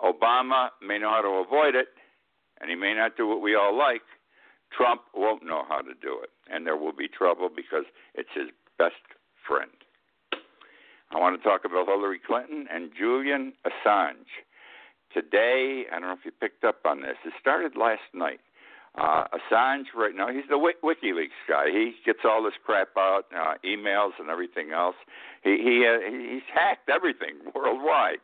Obama 0.00 0.68
may 0.86 0.98
know 0.98 1.10
how 1.10 1.22
to 1.22 1.44
avoid 1.44 1.74
it, 1.74 1.88
and 2.60 2.70
he 2.70 2.76
may 2.76 2.94
not 2.94 3.16
do 3.16 3.26
what 3.26 3.40
we 3.40 3.54
all 3.54 3.76
like. 3.76 4.02
Trump 4.76 5.02
won't 5.14 5.44
know 5.44 5.62
how 5.68 5.80
to 5.80 5.94
do 6.00 6.18
it, 6.22 6.30
and 6.52 6.66
there 6.66 6.76
will 6.76 6.92
be 6.92 7.08
trouble 7.08 7.48
because 7.54 7.84
it's 8.14 8.28
his 8.34 8.48
best 8.78 8.94
friend. 9.46 9.70
I 11.10 11.18
want 11.18 11.40
to 11.40 11.48
talk 11.48 11.62
about 11.64 11.86
Hillary 11.86 12.20
Clinton 12.24 12.66
and 12.72 12.90
Julian 12.96 13.52
Assange 13.64 14.26
today, 15.12 15.84
I 15.90 15.98
don't 15.98 16.08
know 16.08 16.14
if 16.14 16.24
you 16.24 16.32
picked 16.32 16.64
up 16.64 16.80
on 16.84 17.02
this. 17.02 17.16
It 17.24 17.32
started 17.40 17.76
last 17.76 18.02
night. 18.14 18.40
Uh, 18.96 19.24
Assange, 19.28 19.84
right 19.94 20.14
now, 20.14 20.28
he's 20.28 20.48
the 20.48 20.56
WikiLeaks 20.56 21.28
guy. 21.48 21.66
He 21.70 21.94
gets 22.04 22.20
all 22.24 22.42
this 22.42 22.54
crap 22.64 22.88
out, 22.96 23.26
uh, 23.34 23.54
emails 23.64 24.12
and 24.18 24.30
everything 24.30 24.72
else. 24.72 24.96
He 25.42 25.58
he 25.62 25.86
uh, 25.86 25.98
he's 26.10 26.42
hacked 26.52 26.88
everything 26.88 27.34
worldwide. 27.54 28.18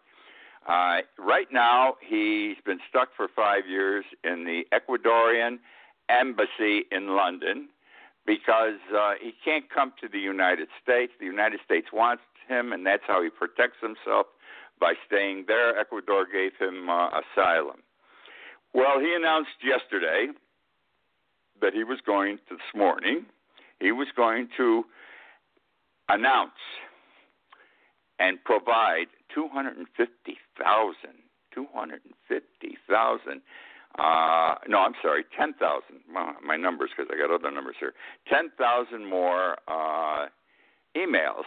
Uh, 0.66 1.00
right 1.18 1.48
now, 1.52 1.96
he's 2.00 2.56
been 2.64 2.78
stuck 2.88 3.08
for 3.16 3.28
five 3.34 3.66
years 3.68 4.04
in 4.24 4.44
the 4.44 4.62
Ecuadorian 4.72 5.58
embassy 6.08 6.84
in 6.90 7.16
London 7.16 7.68
because 8.24 8.78
uh, 8.96 9.14
he 9.20 9.34
can't 9.44 9.68
come 9.68 9.92
to 10.00 10.08
the 10.08 10.20
United 10.20 10.68
States. 10.82 11.12
The 11.18 11.26
United 11.26 11.60
States 11.64 11.88
wants 11.92 12.22
him, 12.48 12.72
and 12.72 12.86
that's 12.86 13.02
how 13.06 13.22
he 13.22 13.28
protects 13.28 13.78
himself 13.80 14.26
by 14.82 14.94
staying 15.06 15.44
there. 15.46 15.78
Ecuador 15.78 16.26
gave 16.26 16.50
him 16.58 16.90
uh, 16.90 17.10
asylum. 17.22 17.84
Well, 18.74 18.98
he 18.98 19.14
announced 19.14 19.62
yesterday 19.62 20.26
that 21.60 21.72
he 21.72 21.84
was 21.84 22.00
going 22.04 22.38
to 22.48 22.56
this 22.56 22.74
morning, 22.74 23.26
he 23.78 23.92
was 23.92 24.08
going 24.16 24.48
to 24.56 24.82
announce 26.08 26.58
and 28.18 28.42
provide 28.42 29.06
250,000, 29.32 29.86
250,000, 31.54 33.42
uh, 33.98 34.54
no, 34.66 34.78
I'm 34.78 34.94
sorry, 35.00 35.24
10,000, 35.38 35.54
my 36.44 36.56
numbers 36.56 36.90
because 36.96 37.08
I 37.14 37.16
got 37.16 37.32
other 37.32 37.52
numbers 37.52 37.76
here, 37.78 37.92
10,000 38.28 39.08
more 39.08 39.58
uh, 39.68 40.26
emails 40.96 41.46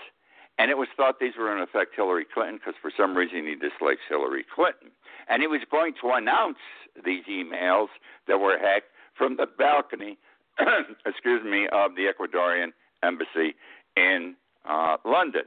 and 0.58 0.72
it 0.72 0.78
was 0.78 0.88
thought 0.96 1.20
these 1.20 1.34
were 1.38 1.56
in 1.56 1.62
effect 1.62 1.96
Hillary 1.96 2.26
Clinton 2.32 2.58
because 2.58 2.76
for 2.82 2.92
some 2.96 3.16
reason 3.16 3.46
he 3.46 3.56
dislikes 3.56 4.02
Hillary 4.08 4.46
Clinton. 4.54 4.92
And 5.28 5.42
he 5.42 5.48
was 5.48 5.62
going 5.70 5.94
to 6.02 6.12
announce 6.12 6.58
these 7.04 7.24
emails 7.30 7.88
that 8.28 8.40
were 8.40 8.58
hacked 8.58 8.88
from 9.18 9.36
the 9.38 9.48
balcony, 9.58 10.18
excuse 11.06 11.44
me, 11.44 11.68
of 11.72 11.96
the 11.96 12.08
Ecuadorian 12.08 12.72
embassy 13.04 13.56
in 13.98 14.36
uh, 14.68 14.98
London. 15.04 15.44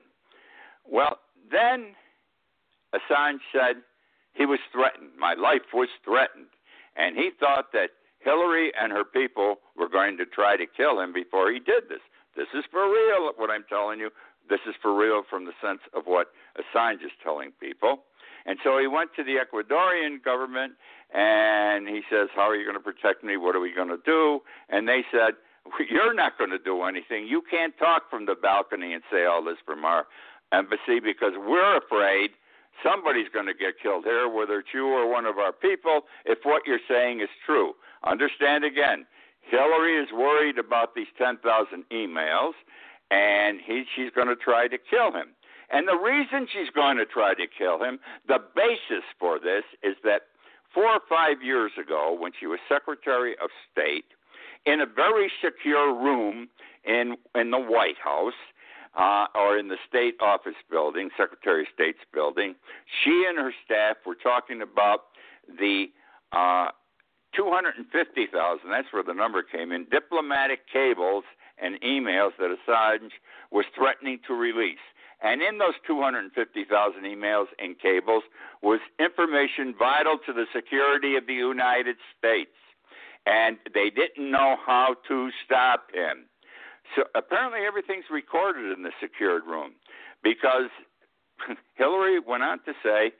Well, 0.87 1.19
then 1.51 1.95
Assange 2.95 3.41
said 3.53 3.77
he 4.35 4.47
was 4.47 4.61
threatened. 4.73 5.11
My 5.19 5.35
life 5.35 5.73
was 5.73 5.89
threatened. 6.05 6.53
And 6.97 7.17
he 7.17 7.31
thought 7.39 7.73
that 7.73 7.91
Hillary 8.21 8.73
and 8.79 8.93
her 8.93 9.05
people 9.05 9.57
were 9.77 9.89
going 9.89 10.17
to 10.19 10.27
try 10.27 10.57
to 10.57 10.67
kill 10.67 11.01
him 11.01 11.13
before 11.13 11.51
he 11.53 11.59
did 11.59 11.89
this. 11.89 12.03
This 12.37 12.49
is 12.55 12.65
for 12.71 12.87
real, 12.87 13.33
what 13.37 13.51
I'm 13.51 13.65
telling 13.69 13.99
you. 13.99 14.11
This 14.49 14.61
is 14.69 14.75
for 14.81 14.95
real 14.95 15.23
from 15.29 15.45
the 15.45 15.53
sense 15.63 15.81
of 15.95 16.05
what 16.07 16.29
Assange 16.57 17.05
is 17.05 17.13
telling 17.23 17.53
people. 17.61 18.05
And 18.47 18.59
so 18.65 18.79
he 18.79 18.87
went 18.87 19.11
to 19.17 19.25
the 19.25 19.37
Ecuadorian 19.37 20.25
government 20.25 20.75
and 21.13 21.89
he 21.89 22.01
says, 22.11 22.29
How 22.35 22.49
are 22.49 22.57
you 22.57 22.65
going 22.65 22.77
to 22.77 22.83
protect 22.83 23.23
me? 23.23 23.37
What 23.37 23.55
are 23.55 23.61
we 23.61 23.73
going 23.75 23.89
to 23.89 24.01
do? 24.05 24.41
And 24.69 24.89
they 24.89 25.05
said, 25.13 25.35
You're 25.91 26.15
not 26.15 26.39
going 26.39 26.51
to 26.51 26.59
do 26.59 26.83
anything. 26.83 27.27
You 27.27 27.43
can't 27.51 27.77
talk 27.79 28.11
from 28.11 28.27
the 28.27 28.35
balcony 28.35 28.95
and 28.95 29.03
say 29.13 29.25
all 29.25 29.45
this 29.45 29.59
from 29.65 29.85
our 29.85 30.07
embassy 30.53 31.01
because 31.03 31.33
we're 31.37 31.77
afraid 31.77 32.31
somebody's 32.83 33.29
going 33.33 33.47
to 33.47 33.55
get 33.55 33.75
killed 33.83 34.05
here, 34.05 34.29
whether 34.29 34.61
it's 34.61 34.69
you 34.73 34.87
or 34.87 35.11
one 35.11 35.27
of 35.27 35.39
our 35.39 35.53
people, 35.53 36.03
if 36.25 36.39
what 36.45 36.63
you're 36.67 36.81
saying 36.89 37.21
is 37.21 37.29
true. 37.45 37.75
Understand 38.05 38.65
again, 38.65 39.05
Hillary 39.43 39.97
is 39.97 40.09
worried 40.13 40.59
about 40.59 40.95
these 40.95 41.09
10,000 41.17 41.41
emails 41.91 42.53
and 43.11 43.61
he, 43.65 43.85
she's 43.95 44.11
going 44.15 44.29
to 44.29 44.37
try 44.37 44.69
to 44.69 44.79
kill 44.79 45.13
him. 45.13 45.35
And 45.71 45.87
the 45.87 45.97
reason 45.97 46.47
she's 46.51 46.71
going 46.75 46.97
to 46.97 47.05
try 47.05 47.35
to 47.35 47.47
kill 47.47 47.83
him, 47.83 47.99
the 48.27 48.39
basis 48.55 49.05
for 49.19 49.39
this 49.39 49.65
is 49.83 49.97
that 50.05 50.23
four 50.73 50.87
or 50.87 51.01
five 51.09 51.43
years 51.43 51.73
ago, 51.81 52.17
when 52.19 52.33
she 52.39 52.47
was 52.47 52.59
Secretary 52.69 53.35
of 53.43 53.51
State, 53.71 54.07
in 54.67 54.81
a 54.81 54.87
very 54.87 55.31
secure 55.43 55.95
room 55.95 56.49
in 56.85 57.17
in 57.35 57.51
the 57.51 57.59
White 57.59 57.99
House 58.03 58.39
uh, 58.99 59.27
or 59.35 59.59
in 59.59 59.69
the 59.69 59.77
State 59.89 60.15
Office 60.21 60.57
building, 60.71 61.11
Secretary 61.17 61.63
of 61.63 61.69
State's 61.73 62.05
building, 62.13 62.55
she 63.05 63.25
and 63.29 63.39
her 63.39 63.53
staff 63.65 63.97
were 64.07 64.17
talking 64.17 64.63
about 64.63 65.05
the 65.59 65.87
uh, 66.33 66.69
250,000. 67.35 68.71
That's 68.71 68.89
where 68.93 69.03
the 69.03 69.13
number 69.15 69.43
came 69.43 69.73
in. 69.73 69.85
Diplomatic 69.91 70.61
cables 70.71 71.25
and 71.63 71.81
emails 71.81 72.31
that 72.39 72.55
Assange 72.55 73.11
was 73.51 73.65
threatening 73.75 74.19
to 74.27 74.35
release. 74.35 74.79
And 75.23 75.43
in 75.43 75.59
those 75.59 75.75
250,000 75.87 77.03
emails 77.03 77.47
and 77.59 77.79
cables 77.79 78.23
was 78.63 78.81
information 79.01 79.75
vital 79.77 80.19
to 80.27 80.33
the 80.33 80.47
security 80.55 81.17
of 81.17 81.27
the 81.27 81.35
United 81.35 81.97
States. 82.17 82.55
And 83.27 83.59
they 83.75 83.91
didn't 83.91 84.31
know 84.31 84.57
how 84.65 84.95
to 85.09 85.31
stop 85.45 85.89
him. 85.93 86.27
So 86.97 87.03
apparently 87.15 87.61
everything's 87.67 88.07
recorded 88.11 88.77
in 88.77 88.83
the 88.85 88.93
secured 89.01 89.43
room 89.45 89.73
because 90.23 90.71
Hillary 91.75 92.21
went 92.21 92.43
on 92.43 92.59
to 92.65 92.73
say, 92.83 93.13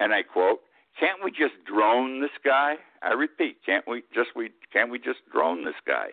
and 0.00 0.12
I 0.12 0.22
quote, 0.22 0.60
"Can't 0.98 1.22
we 1.22 1.30
just 1.30 1.54
drone 1.64 2.20
this 2.20 2.34
guy?" 2.44 2.76
I 3.02 3.12
repeat, 3.12 3.58
can't 3.64 3.86
we 3.86 4.02
just 4.14 4.30
we 4.34 4.50
can't 4.72 4.90
we 4.90 4.98
just 4.98 5.20
drone 5.32 5.64
this 5.64 5.78
guy? 5.86 6.10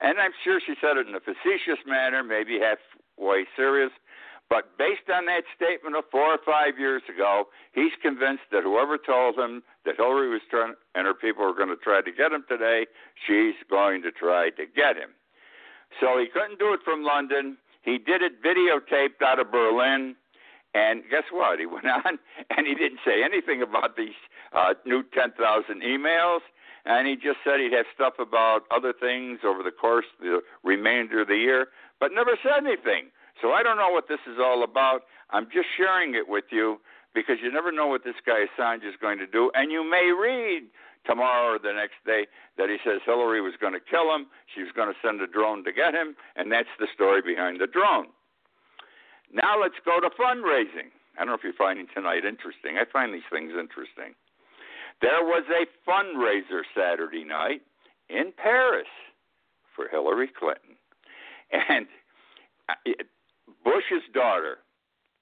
And 0.00 0.18
I'm 0.18 0.32
sure 0.44 0.60
she 0.64 0.74
said 0.80 0.96
it 0.96 1.06
in 1.08 1.14
a 1.14 1.20
facetious 1.20 1.84
manner, 1.86 2.22
maybe 2.22 2.58
halfway 2.58 3.44
serious. 3.56 3.92
But 4.48 4.76
based 4.76 5.06
on 5.14 5.26
that 5.26 5.44
statement 5.54 5.94
of 5.94 6.04
four 6.10 6.34
or 6.34 6.38
five 6.44 6.76
years 6.76 7.02
ago, 7.08 7.44
he's 7.72 7.92
convinced 8.02 8.50
that 8.50 8.64
whoever 8.64 8.98
told 8.98 9.38
him 9.38 9.62
that 9.84 9.96
Hillary 9.96 10.28
was 10.28 10.42
trying 10.50 10.74
and 10.96 11.06
her 11.06 11.14
people 11.14 11.46
were 11.46 11.54
going 11.54 11.68
to 11.68 11.76
try 11.76 12.02
to 12.02 12.10
get 12.10 12.32
him 12.32 12.44
today, 12.48 12.86
she's 13.14 13.54
going 13.70 14.02
to 14.02 14.10
try 14.10 14.50
to 14.50 14.64
get 14.66 14.96
him. 14.96 15.10
So 16.00 16.18
he 16.18 16.26
couldn't 16.26 16.58
do 16.58 16.72
it 16.74 16.80
from 16.84 17.04
London. 17.04 17.58
He 17.82 17.98
did 17.98 18.22
it 18.22 18.42
videotaped 18.42 19.22
out 19.24 19.38
of 19.38 19.52
Berlin. 19.52 20.16
And 20.74 21.02
guess 21.10 21.24
what? 21.30 21.60
He 21.60 21.66
went 21.66 21.86
on 22.04 22.18
and 22.50 22.66
he 22.66 22.74
didn't 22.74 23.00
say 23.04 23.22
anything 23.22 23.62
about 23.62 23.96
these 23.96 24.18
uh, 24.52 24.74
new 24.84 25.04
10,000 25.14 25.38
emails. 25.82 26.40
And 26.86 27.06
he 27.06 27.14
just 27.14 27.38
said 27.44 27.60
he'd 27.60 27.72
have 27.72 27.86
stuff 27.94 28.14
about 28.18 28.62
other 28.70 28.92
things 28.92 29.40
over 29.44 29.62
the 29.62 29.70
course 29.70 30.06
the 30.20 30.40
remainder 30.64 31.22
of 31.22 31.28
the 31.28 31.36
year, 31.36 31.68
but 31.98 32.12
never 32.12 32.38
said 32.42 32.64
anything. 32.64 33.10
So 33.40 33.52
I 33.52 33.62
don't 33.62 33.76
know 33.76 33.90
what 33.90 34.08
this 34.08 34.20
is 34.26 34.38
all 34.38 34.64
about. 34.64 35.02
I'm 35.30 35.46
just 35.52 35.68
sharing 35.76 36.14
it 36.14 36.28
with 36.28 36.44
you 36.50 36.80
because 37.14 37.36
you 37.42 37.52
never 37.52 37.72
know 37.72 37.86
what 37.86 38.04
this 38.04 38.16
guy 38.24 38.44
Assange 38.46 38.86
is 38.86 38.94
going 39.00 39.18
to 39.18 39.26
do. 39.26 39.50
And 39.54 39.72
you 39.72 39.88
may 39.88 40.12
read 40.12 40.68
tomorrow 41.06 41.54
or 41.54 41.58
the 41.58 41.72
next 41.72 42.00
day 42.04 42.26
that 42.58 42.68
he 42.68 42.76
says 42.84 43.00
Hillary 43.04 43.40
was 43.40 43.54
going 43.60 43.72
to 43.72 43.80
kill 43.80 44.14
him, 44.14 44.26
she 44.54 44.62
was 44.62 44.72
going 44.76 44.88
to 44.88 44.98
send 45.00 45.20
a 45.20 45.26
drone 45.26 45.64
to 45.64 45.72
get 45.72 45.94
him, 45.94 46.14
and 46.36 46.52
that's 46.52 46.68
the 46.78 46.86
story 46.92 47.22
behind 47.22 47.60
the 47.60 47.66
drone. 47.66 48.06
Now 49.32 49.60
let's 49.60 49.80
go 49.84 50.00
to 50.00 50.10
fundraising. 50.10 50.92
I 51.16 51.24
don't 51.24 51.28
know 51.28 51.34
if 51.34 51.44
you're 51.44 51.56
finding 51.56 51.86
tonight 51.94 52.24
interesting. 52.24 52.76
I 52.76 52.84
find 52.90 53.14
these 53.14 53.26
things 53.32 53.52
interesting. 53.56 54.14
There 55.00 55.24
was 55.24 55.44
a 55.48 55.66
fundraiser 55.88 56.62
Saturday 56.76 57.24
night 57.24 57.62
in 58.08 58.32
Paris 58.36 58.88
for 59.74 59.88
Hillary 59.88 60.28
Clinton. 60.28 60.76
And 61.52 61.86
uh, 62.68 62.74
Bush's 63.64 64.04
daughter, 64.12 64.58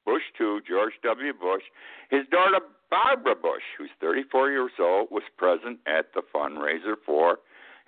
Bush 0.05 0.23
II, 0.41 0.59
George 0.69 0.95
W. 1.03 1.33
Bush, 1.33 1.63
his 2.11 2.27
daughter 2.31 2.61
Barbara 2.91 3.35
Bush, 3.35 3.63
who's 3.77 3.91
34 4.01 4.51
years 4.51 4.73
old, 4.81 5.09
was 5.11 5.23
present 5.37 5.79
at 5.87 6.13
the 6.15 6.23
fundraiser 6.35 6.95
for 7.05 7.39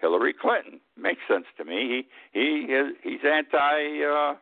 Hillary 0.01 0.35
Clinton. 0.39 0.81
Makes 0.97 1.23
sense 1.29 1.47
to 1.57 1.65
me. 1.65 2.07
He 2.33 2.41
he 2.41 2.93
he's 3.03 3.25
anti 3.25 4.05
uh, 4.05 4.35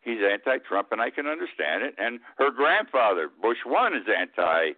he's 0.00 0.18
anti-Trump, 0.20 0.88
and 0.92 1.00
I 1.00 1.10
can 1.10 1.26
understand 1.26 1.82
it. 1.82 1.94
And 1.98 2.20
her 2.38 2.50
grandfather, 2.50 3.28
Bush 3.40 3.58
one, 3.64 3.94
is 3.94 4.04
anti 4.08 4.72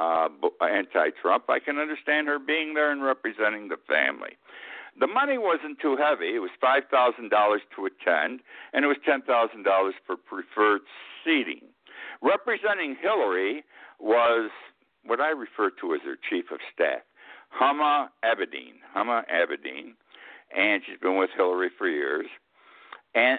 uh, 0.00 0.28
anti-Trump. 0.64 1.44
I 1.48 1.58
can 1.58 1.78
understand 1.78 2.26
her 2.28 2.38
being 2.38 2.74
there 2.74 2.90
and 2.90 3.02
representing 3.02 3.68
the 3.68 3.76
family. 3.88 4.38
The 4.98 5.06
money 5.06 5.38
wasn't 5.38 5.78
too 5.80 5.96
heavy. 5.96 6.34
It 6.34 6.40
was 6.40 6.50
five 6.60 6.84
thousand 6.90 7.30
dollars 7.30 7.62
to 7.76 7.86
attend, 7.86 8.40
and 8.72 8.84
it 8.84 8.88
was 8.88 8.96
ten 9.04 9.22
thousand 9.22 9.62
dollars 9.62 9.94
for 10.06 10.16
preferred 10.16 10.82
seating. 11.24 11.62
Representing 12.22 12.96
Hillary 13.00 13.64
was 13.98 14.50
what 15.04 15.20
I 15.20 15.30
refer 15.30 15.70
to 15.80 15.94
as 15.94 16.00
her 16.04 16.16
chief 16.28 16.46
of 16.50 16.58
staff, 16.74 17.02
Huma 17.58 18.08
Abedin. 18.24 18.76
Huma 18.96 19.22
Abedin, 19.30 19.94
and 20.56 20.82
she's 20.84 20.98
been 21.00 21.16
with 21.16 21.30
Hillary 21.36 21.70
for 21.78 21.88
years. 21.88 22.26
And 23.14 23.38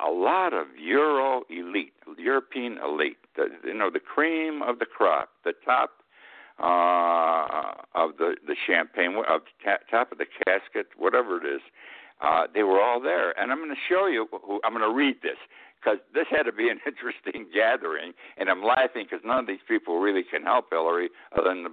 a 0.00 0.10
lot 0.10 0.52
of 0.52 0.66
Euro 0.78 1.42
elite, 1.50 1.92
European 2.18 2.78
elite, 2.78 3.18
the, 3.36 3.46
you 3.64 3.74
know, 3.74 3.90
the 3.90 4.00
cream 4.00 4.62
of 4.62 4.78
the 4.78 4.86
crop, 4.86 5.30
the 5.44 5.52
top 5.64 5.90
uh, 6.58 7.74
of 7.94 8.16
the 8.18 8.36
the 8.46 8.56
champagne, 8.66 9.16
of 9.28 9.42
top 9.90 10.12
of 10.12 10.18
the 10.18 10.26
casket, 10.46 10.86
whatever 10.96 11.38
it 11.38 11.46
is. 11.46 11.62
Uh, 12.22 12.46
they 12.54 12.62
were 12.62 12.80
all 12.80 13.00
there, 13.00 13.38
and 13.38 13.50
I'm 13.50 13.58
going 13.58 13.70
to 13.70 13.92
show 13.92 14.06
you. 14.06 14.26
Who, 14.30 14.60
I'm 14.64 14.72
going 14.72 14.88
to 14.88 14.94
read 14.94 15.16
this 15.22 15.36
because 15.78 15.98
this 16.14 16.26
had 16.30 16.44
to 16.44 16.52
be 16.52 16.68
an 16.68 16.78
interesting 16.86 17.46
gathering, 17.52 18.12
and 18.38 18.48
I'm 18.48 18.62
laughing 18.62 19.06
because 19.08 19.24
none 19.24 19.38
of 19.38 19.46
these 19.46 19.64
people 19.66 19.98
really 19.98 20.22
can 20.22 20.42
help 20.42 20.66
Hillary 20.70 21.10
other 21.36 21.48
than 21.48 21.64
to 21.64 21.70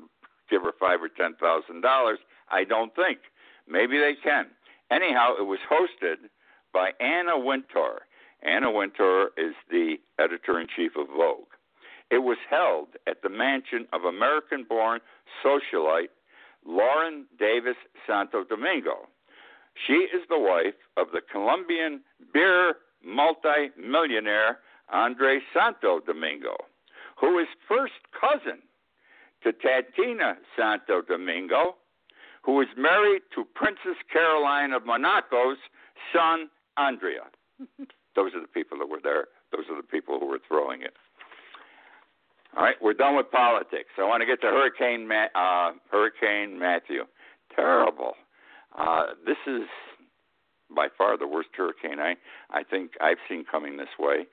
give 0.49 0.63
her 0.63 0.73
five 0.79 1.01
or 1.01 1.09
ten 1.09 1.35
thousand 1.35 1.81
dollars. 1.81 2.19
I 2.51 2.63
don't 2.63 2.93
think. 2.95 3.19
Maybe 3.67 3.97
they 3.97 4.13
can. 4.21 4.47
Anyhow, 4.91 5.35
it 5.39 5.43
was 5.43 5.59
hosted 5.71 6.27
by 6.73 6.91
Anna 6.99 7.39
Wintour. 7.39 8.01
Anna 8.43 8.71
Wintour 8.71 9.31
is 9.37 9.53
the 9.69 9.95
editor 10.19 10.59
in 10.59 10.67
chief 10.75 10.93
of 10.97 11.07
Vogue. 11.07 11.53
It 12.09 12.19
was 12.19 12.37
held 12.49 12.89
at 13.07 13.21
the 13.21 13.29
mansion 13.29 13.87
of 13.93 14.03
American 14.03 14.65
born 14.67 14.99
socialite 15.43 16.09
Lauren 16.65 17.25
Davis 17.39 17.77
Santo 18.05 18.43
Domingo. 18.43 19.07
She 19.87 19.93
is 19.93 20.21
the 20.29 20.39
wife 20.39 20.75
of 20.97 21.07
the 21.13 21.21
Colombian 21.21 22.01
beer 22.33 22.75
multi-millionaire 23.03 24.59
Andre 24.91 25.39
Santo 25.53 25.99
Domingo, 25.99 26.55
who 27.19 27.39
is 27.39 27.47
first 27.67 27.93
cousin 28.19 28.61
to 29.43 29.53
Tatiana 29.53 30.37
Santo 30.57 31.01
Domingo, 31.01 31.75
who 32.43 32.59
is 32.61 32.67
married 32.77 33.21
to 33.33 33.45
Princess 33.55 33.97
Caroline 34.11 34.73
of 34.73 34.85
Monaco's 34.85 35.57
son, 36.13 36.49
Andrea. 36.77 37.29
Those 38.15 38.31
are 38.35 38.41
the 38.41 38.47
people 38.47 38.77
that 38.79 38.89
were 38.89 38.99
there. 39.01 39.27
Those 39.51 39.65
are 39.69 39.77
the 39.77 39.87
people 39.87 40.19
who 40.19 40.27
were 40.27 40.39
throwing 40.47 40.81
it. 40.81 40.93
All 42.55 42.63
right, 42.63 42.75
we're 42.81 42.93
done 42.93 43.15
with 43.15 43.31
politics. 43.31 43.89
I 43.97 44.03
want 44.03 44.21
to 44.21 44.25
get 44.25 44.41
to 44.41 44.47
Hurricane 44.47 45.07
Ma- 45.07 45.31
uh, 45.33 45.71
Hurricane 45.89 46.59
Matthew. 46.59 47.03
Terrible. 47.55 48.13
Uh, 48.77 49.15
this 49.25 49.37
is 49.47 49.63
by 50.73 50.87
far 50.97 51.17
the 51.17 51.27
worst 51.27 51.49
hurricane 51.55 51.99
I 51.99 52.15
I 52.49 52.63
think 52.63 52.91
I've 53.01 53.17
seen 53.27 53.43
coming 53.49 53.77
this 53.77 53.91
way 53.99 54.25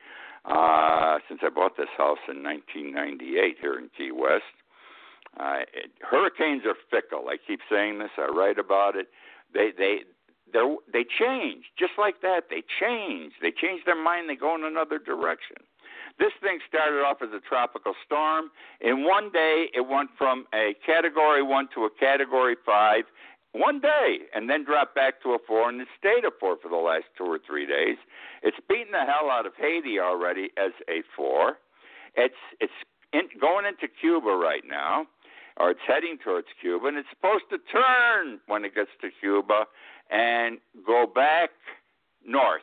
uh, 0.44 1.18
since 1.28 1.40
I 1.42 1.48
bought 1.48 1.76
this 1.76 1.90
house 1.96 2.22
in 2.28 2.42
1998 2.42 3.56
here 3.60 3.78
in 3.78 3.90
Key 3.96 4.12
West. 4.12 4.54
Uh, 5.38 5.62
it, 5.74 5.90
hurricanes 6.00 6.62
are 6.64 6.74
fickle. 6.90 7.28
I 7.28 7.36
keep 7.44 7.60
saying 7.70 7.98
this. 7.98 8.10
I 8.16 8.26
write 8.26 8.58
about 8.58 8.96
it. 8.96 9.08
They 9.52 9.70
they 9.76 10.00
they 10.52 10.76
they 10.92 11.04
change 11.04 11.64
just 11.78 11.92
like 11.98 12.20
that. 12.22 12.44
They 12.50 12.62
change. 12.80 13.32
They 13.40 13.50
change 13.50 13.84
their 13.84 14.00
mind. 14.02 14.28
They 14.28 14.36
go 14.36 14.54
in 14.54 14.64
another 14.64 14.98
direction. 14.98 15.56
This 16.18 16.32
thing 16.42 16.58
started 16.68 17.00
off 17.04 17.18
as 17.22 17.30
a 17.32 17.40
tropical 17.40 17.94
storm. 18.04 18.50
In 18.80 19.04
one 19.04 19.30
day, 19.30 19.66
it 19.72 19.86
went 19.88 20.10
from 20.18 20.46
a 20.52 20.74
category 20.84 21.42
one 21.42 21.68
to 21.74 21.84
a 21.84 21.90
category 21.90 22.56
five. 22.66 23.04
One 23.52 23.80
day, 23.80 24.18
and 24.34 24.48
then 24.50 24.64
dropped 24.64 24.94
back 24.94 25.22
to 25.22 25.30
a 25.30 25.38
four, 25.46 25.70
and 25.70 25.80
it 25.80 25.88
stayed 25.98 26.24
a 26.24 26.30
four 26.38 26.58
for 26.62 26.68
the 26.68 26.76
last 26.76 27.06
two 27.16 27.24
or 27.24 27.38
three 27.38 27.66
days. 27.66 27.96
It's 28.42 28.58
beaten 28.68 28.92
the 28.92 29.06
hell 29.06 29.30
out 29.30 29.46
of 29.46 29.52
Haiti 29.56 29.98
already 29.98 30.50
as 30.58 30.72
a 30.88 31.02
four. 31.16 31.56
It's 32.14 32.34
it's 32.60 32.72
in, 33.12 33.22
going 33.40 33.64
into 33.64 33.88
Cuba 33.88 34.36
right 34.36 34.64
now, 34.68 35.06
or 35.56 35.70
it's 35.70 35.80
heading 35.86 36.18
towards 36.22 36.48
Cuba, 36.60 36.88
and 36.88 36.98
it's 36.98 37.08
supposed 37.10 37.44
to 37.50 37.58
turn 37.72 38.38
when 38.46 38.64
it 38.64 38.74
gets 38.74 38.90
to 39.00 39.08
Cuba 39.18 39.64
and 40.10 40.58
go 40.86 41.06
back 41.06 41.50
north, 42.26 42.62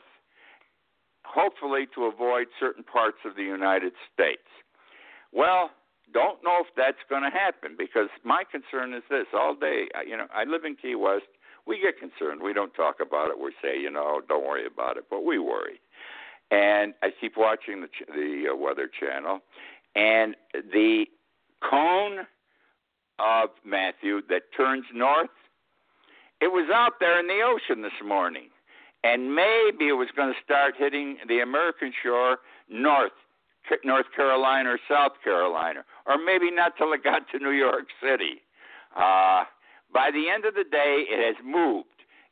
hopefully 1.23 1.87
to 1.95 2.05
avoid 2.05 2.47
certain 2.59 2.83
parts 2.83 3.17
of 3.25 3.35
the 3.35 3.43
United 3.43 3.93
States. 4.13 4.47
Well, 5.31 5.71
don't 6.13 6.43
know 6.43 6.61
if 6.61 6.67
that's 6.77 7.03
going 7.09 7.23
to 7.23 7.29
happen 7.29 7.75
because 7.77 8.09
my 8.23 8.43
concern 8.49 8.93
is 8.93 9.03
this 9.09 9.25
all 9.33 9.55
day, 9.55 9.87
you 10.07 10.15
know, 10.15 10.27
I 10.33 10.43
live 10.43 10.63
in 10.63 10.75
Key 10.75 10.95
West. 10.95 11.25
We 11.67 11.81
get 11.81 11.99
concerned. 11.99 12.41
We 12.41 12.53
don't 12.53 12.73
talk 12.73 12.97
about 13.01 13.31
it. 13.31 13.39
We 13.39 13.51
say, 13.61 13.79
you 13.79 13.89
know, 13.89 14.21
don't 14.27 14.45
worry 14.45 14.65
about 14.67 14.97
it, 14.97 15.05
but 15.09 15.25
we 15.25 15.39
worry. 15.39 15.81
And 16.51 16.93
I 17.01 17.09
keep 17.19 17.33
watching 17.37 17.81
the 17.81 17.87
the 18.07 18.51
uh, 18.53 18.55
Weather 18.55 18.87
Channel, 18.87 19.39
and 19.95 20.35
the 20.53 21.05
cone 21.67 22.27
of 23.17 23.49
Matthew 23.65 24.21
that 24.29 24.43
turns 24.55 24.85
north 24.93 25.29
it 26.41 26.47
was 26.47 26.69
out 26.73 26.93
there 26.99 27.19
in 27.19 27.27
the 27.27 27.41
ocean 27.43 27.81
this 27.81 27.99
morning, 28.05 28.49
and 29.03 29.35
maybe 29.35 29.87
it 29.87 29.97
was 29.97 30.09
going 30.15 30.33
to 30.33 30.39
start 30.43 30.75
hitting 30.77 31.17
the 31.27 31.39
American 31.39 31.93
shore 32.03 32.37
north, 32.69 33.11
North 33.83 34.05
Carolina 34.15 34.71
or 34.71 34.79
South 34.89 35.13
Carolina, 35.23 35.83
or 36.05 36.17
maybe 36.17 36.51
not 36.51 36.73
till 36.77 36.93
it 36.93 37.03
got 37.03 37.23
to 37.31 37.39
New 37.39 37.51
York 37.51 37.85
City. 38.01 38.41
Uh, 38.95 39.43
by 39.93 40.09
the 40.11 40.29
end 40.33 40.45
of 40.45 40.55
the 40.55 40.63
day, 40.69 41.05
it 41.07 41.23
has 41.25 41.43
moved. 41.45 41.87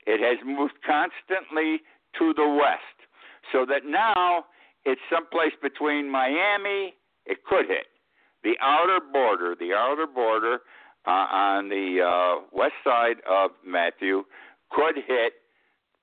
It 0.06 0.20
has 0.20 0.38
moved 0.46 0.74
constantly 0.86 1.82
to 2.20 2.34
the 2.36 2.48
west, 2.48 2.98
so 3.52 3.66
that 3.66 3.86
now 3.86 4.46
it's 4.86 5.02
someplace 5.12 5.54
between 5.62 6.10
Miami. 6.10 6.96
It 7.26 7.46
could 7.46 7.68
hit 7.68 7.88
the 8.44 8.56
outer 8.62 9.00
border, 9.00 9.56
the 9.58 9.74
outer 9.74 10.06
border 10.06 10.60
uh, 11.06 11.28
on 11.32 11.70
the 11.70 12.00
uh, 12.02 12.42
west 12.52 12.74
side 12.84 13.18
of 13.30 13.52
Matthew 13.66 14.24
could 14.72 14.96
hit 14.96 15.34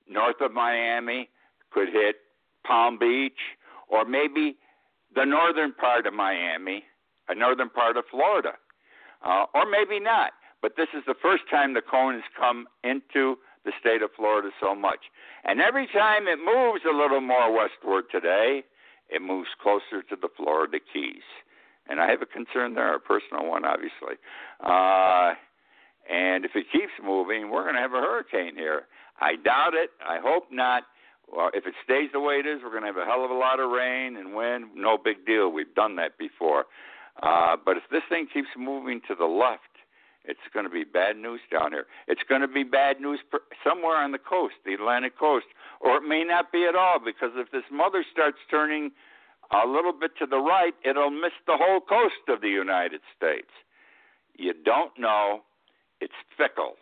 north 0.09 0.41
of 0.41 0.51
Miami, 0.51 1.29
could 1.71 1.89
hit 1.89 2.17
Palm 2.65 2.97
Beach, 2.99 3.39
or 3.87 4.05
maybe 4.05 4.57
the 5.15 5.25
northern 5.25 5.73
part 5.73 6.05
of 6.07 6.13
Miami, 6.13 6.83
a 7.29 7.35
northern 7.35 7.69
part 7.69 7.97
of 7.97 8.05
Florida. 8.11 8.53
uh, 9.23 9.45
or 9.53 9.65
maybe 9.69 9.99
not. 9.99 10.31
But 10.61 10.73
this 10.77 10.89
is 10.95 11.03
the 11.07 11.15
first 11.21 11.43
time 11.49 11.73
the 11.73 11.81
cone 11.81 12.15
has 12.15 12.23
come 12.37 12.67
into 12.83 13.37
the 13.65 13.71
state 13.79 14.01
of 14.01 14.09
Florida 14.15 14.49
so 14.59 14.75
much. 14.75 14.99
And 15.45 15.59
every 15.61 15.87
time 15.87 16.27
it 16.27 16.37
moves 16.37 16.81
a 16.85 16.95
little 16.95 17.21
more 17.21 17.51
westward 17.55 18.05
today, 18.11 18.63
it 19.09 19.21
moves 19.21 19.49
closer 19.61 20.01
to 20.09 20.15
the 20.19 20.29
Florida 20.35 20.77
Keys. 20.91 21.25
And 21.87 21.99
I 21.99 22.09
have 22.09 22.21
a 22.21 22.25
concern 22.25 22.75
there, 22.75 22.95
a 22.95 22.99
personal 22.99 23.45
one, 23.49 23.65
obviously. 23.65 24.15
Uh, 24.63 25.33
and 26.09 26.45
if 26.45 26.51
it 26.55 26.65
keeps 26.71 26.93
moving, 27.03 27.49
we're 27.49 27.63
going 27.63 27.75
to 27.75 27.81
have 27.81 27.93
a 27.93 28.01
hurricane 28.01 28.55
here. 28.55 28.83
I 29.19 29.35
doubt 29.35 29.73
it. 29.73 29.91
I 30.05 30.19
hope 30.21 30.45
not. 30.51 30.83
Well, 31.31 31.49
if 31.53 31.65
it 31.65 31.73
stays 31.83 32.09
the 32.11 32.19
way 32.19 32.35
it 32.35 32.45
is, 32.45 32.59
we're 32.63 32.71
going 32.71 32.81
to 32.81 32.87
have 32.87 32.97
a 32.97 33.05
hell 33.05 33.23
of 33.23 33.31
a 33.31 33.37
lot 33.37 33.59
of 33.59 33.71
rain 33.71 34.17
and 34.17 34.35
wind. 34.35 34.71
No 34.75 34.97
big 34.97 35.25
deal. 35.25 35.49
We've 35.49 35.73
done 35.75 35.95
that 35.95 36.17
before. 36.17 36.65
Uh, 37.23 37.55
but 37.63 37.77
if 37.77 37.83
this 37.91 38.01
thing 38.09 38.27
keeps 38.31 38.49
moving 38.57 39.01
to 39.07 39.15
the 39.15 39.25
left, 39.25 39.71
it's 40.25 40.39
going 40.53 40.65
to 40.65 40.71
be 40.71 40.83
bad 40.83 41.17
news 41.17 41.41
down 41.51 41.71
here. 41.71 41.85
It's 42.07 42.21
going 42.27 42.41
to 42.41 42.47
be 42.47 42.63
bad 42.63 42.99
news 42.99 43.19
somewhere 43.63 43.97
on 43.97 44.11
the 44.11 44.19
coast, 44.19 44.55
the 44.65 44.73
Atlantic 44.73 45.17
coast, 45.17 45.47
or 45.79 45.97
it 45.97 46.07
may 46.07 46.23
not 46.23 46.51
be 46.51 46.65
at 46.67 46.75
all 46.75 46.99
because 47.03 47.31
if 47.35 47.51
this 47.51 47.65
mother 47.71 48.05
starts 48.11 48.37
turning 48.49 48.91
a 49.51 49.67
little 49.67 49.93
bit 49.93 50.11
to 50.19 50.25
the 50.25 50.37
right, 50.37 50.73
it'll 50.85 51.09
miss 51.09 51.33
the 51.47 51.57
whole 51.57 51.81
coast 51.81 52.21
of 52.29 52.41
the 52.41 52.49
United 52.49 53.01
States. 53.15 53.49
You 54.37 54.53
don't 54.65 54.91
know. 54.97 55.41
It's 55.99 56.13
fickle. 56.37 56.75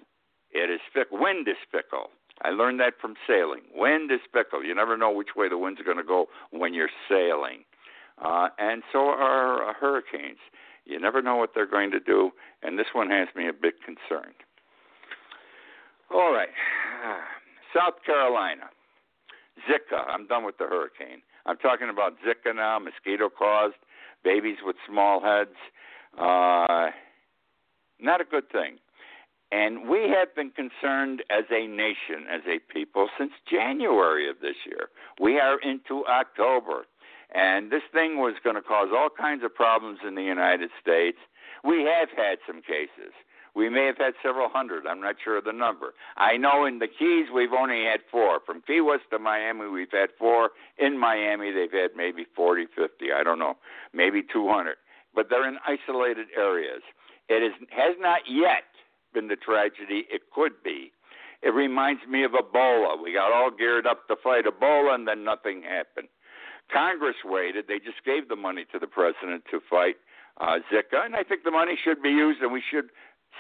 It 0.52 0.70
is 0.70 0.80
fickle. 0.94 1.20
Wind 1.20 1.48
is 1.48 1.58
fickle. 1.72 2.10
I 2.42 2.50
learned 2.50 2.80
that 2.80 2.94
from 3.02 3.16
sailing. 3.28 3.62
Wind 3.76 4.12
is 4.12 4.22
fickle. 4.32 4.64
You 4.64 4.74
never 4.74 4.98
know 4.98 5.12
which 5.12 5.36
way 5.36 5.50
the 5.50 5.58
wind's 5.58 5.82
going 5.82 5.98
to 5.98 6.04
go 6.04 6.28
when 6.52 6.74
you're 6.74 6.90
sailing. 7.10 7.66
Uh, 8.24 8.48
and 8.58 8.84
so 8.92 9.00
are 9.00 9.70
uh, 9.70 9.74
hurricanes. 9.74 10.40
You 10.86 11.00
never 11.00 11.22
know 11.22 11.36
what 11.36 11.52
they're 11.54 11.70
going 11.70 11.92
to 11.92 12.00
do, 12.00 12.32
and 12.64 12.80
this 12.80 12.88
one 12.94 13.10
has 13.10 13.28
me 13.36 13.48
a 13.48 13.54
bit 13.54 13.76
concerned. 13.86 14.36
All 16.12 16.34
right, 16.34 16.50
South 17.76 18.04
Carolina, 18.06 18.70
Zika. 19.70 20.08
I'm 20.08 20.26
done 20.28 20.44
with 20.46 20.58
the 20.58 20.66
hurricane. 20.66 21.22
I'm 21.46 21.58
talking 21.58 21.90
about 21.90 22.14
Zika 22.26 22.56
now, 22.56 22.80
mosquito 22.80 23.30
caused, 23.30 23.76
babies 24.24 24.58
with 24.64 24.76
small 24.88 25.22
heads. 25.22 25.56
Uh, 26.18 26.88
not 28.00 28.22
a 28.22 28.26
good 28.26 28.50
thing. 28.50 28.78
And 29.52 29.90
we 29.90 30.10
have 30.10 30.36
been 30.36 30.52
concerned 30.52 31.24
as 31.32 31.46
a 31.50 31.66
nation, 31.66 32.30
as 32.32 32.42
a 32.48 32.60
people, 32.72 33.10
since 33.18 33.32
January 33.50 34.30
of 34.30 34.40
this 34.42 34.56
year. 34.66 34.90
We 35.20 35.40
are 35.40 35.60
into 35.60 36.06
October. 36.06 36.86
And 37.34 37.72
this 37.72 37.82
thing 37.92 38.18
was 38.18 38.36
going 38.44 38.56
to 38.56 38.62
cause 38.62 38.90
all 38.96 39.10
kinds 39.10 39.44
of 39.44 39.54
problems 39.54 40.00
in 40.08 40.16
the 40.16 40.24
United 40.24 40.70
States. 40.82 41.18
We 41.64 41.84
have 41.84 42.10
had 42.16 42.38
some 42.46 42.62
cases. 42.62 43.14
We 43.56 43.70
may 43.70 43.86
have 43.88 43.98
had 43.98 44.14
several 44.24 44.50
hundred. 44.50 44.86
I'm 44.86 45.02
not 45.02 45.16
sure 45.24 45.38
of 45.38 45.44
the 45.44 45.52
number. 45.52 45.94
I 46.18 46.38
know 46.38 46.66
in 46.66 46.80
the 46.80 46.88
Keys 46.88 47.28
we've 47.34 47.54
only 47.54 47.84
had 47.84 48.02
four. 48.12 48.40
From 48.46 48.62
Key 48.62 48.82
West 48.82 49.04
to 49.12 49.20
Miami, 49.20 49.68
we've 49.68 49.92
had 49.92 50.10
four. 50.18 50.52
In 50.78 51.00
Miami, 51.00 51.52
they've 51.52 51.72
had 51.72 51.92
maybe 51.96 52.26
40, 52.36 52.68
50. 52.76 53.12
I 53.12 53.24
don't 53.24 53.40
know, 53.40 53.58
maybe 53.94 54.22
200. 54.22 54.76
But 55.16 55.28
they're 55.30 55.48
in 55.48 55.58
isolated 55.66 56.28
areas. 56.38 56.82
It 57.30 57.44
is, 57.44 57.54
has 57.70 57.96
not 58.00 58.22
yet 58.28 58.66
been 59.14 59.28
the 59.28 59.36
tragedy 59.36 60.06
it 60.10 60.32
could 60.34 60.64
be. 60.64 60.92
It 61.42 61.54
reminds 61.54 62.02
me 62.10 62.24
of 62.24 62.32
Ebola. 62.32 63.02
We 63.02 63.14
got 63.14 63.32
all 63.32 63.52
geared 63.52 63.88
up 63.88 64.08
to 64.08 64.16
fight 64.22 64.46
Ebola, 64.46 64.96
and 64.96 65.08
then 65.08 65.24
nothing 65.24 65.62
happened. 65.64 66.10
Congress 66.72 67.16
waited. 67.24 67.66
They 67.68 67.80
just 67.80 68.04
gave 68.06 68.28
the 68.28 68.36
money 68.36 68.66
to 68.72 68.80
the 68.80 68.88
president 68.88 69.44
to 69.52 69.60
fight 69.70 69.96
uh, 70.42 70.60
Zika, 70.72 71.06
and 71.06 71.16
I 71.16 71.24
think 71.24 71.44
the 71.44 71.52
money 71.52 71.78
should 71.82 72.02
be 72.02 72.10
used, 72.10 72.42
and 72.42 72.52
we 72.52 72.64
should 72.70 72.90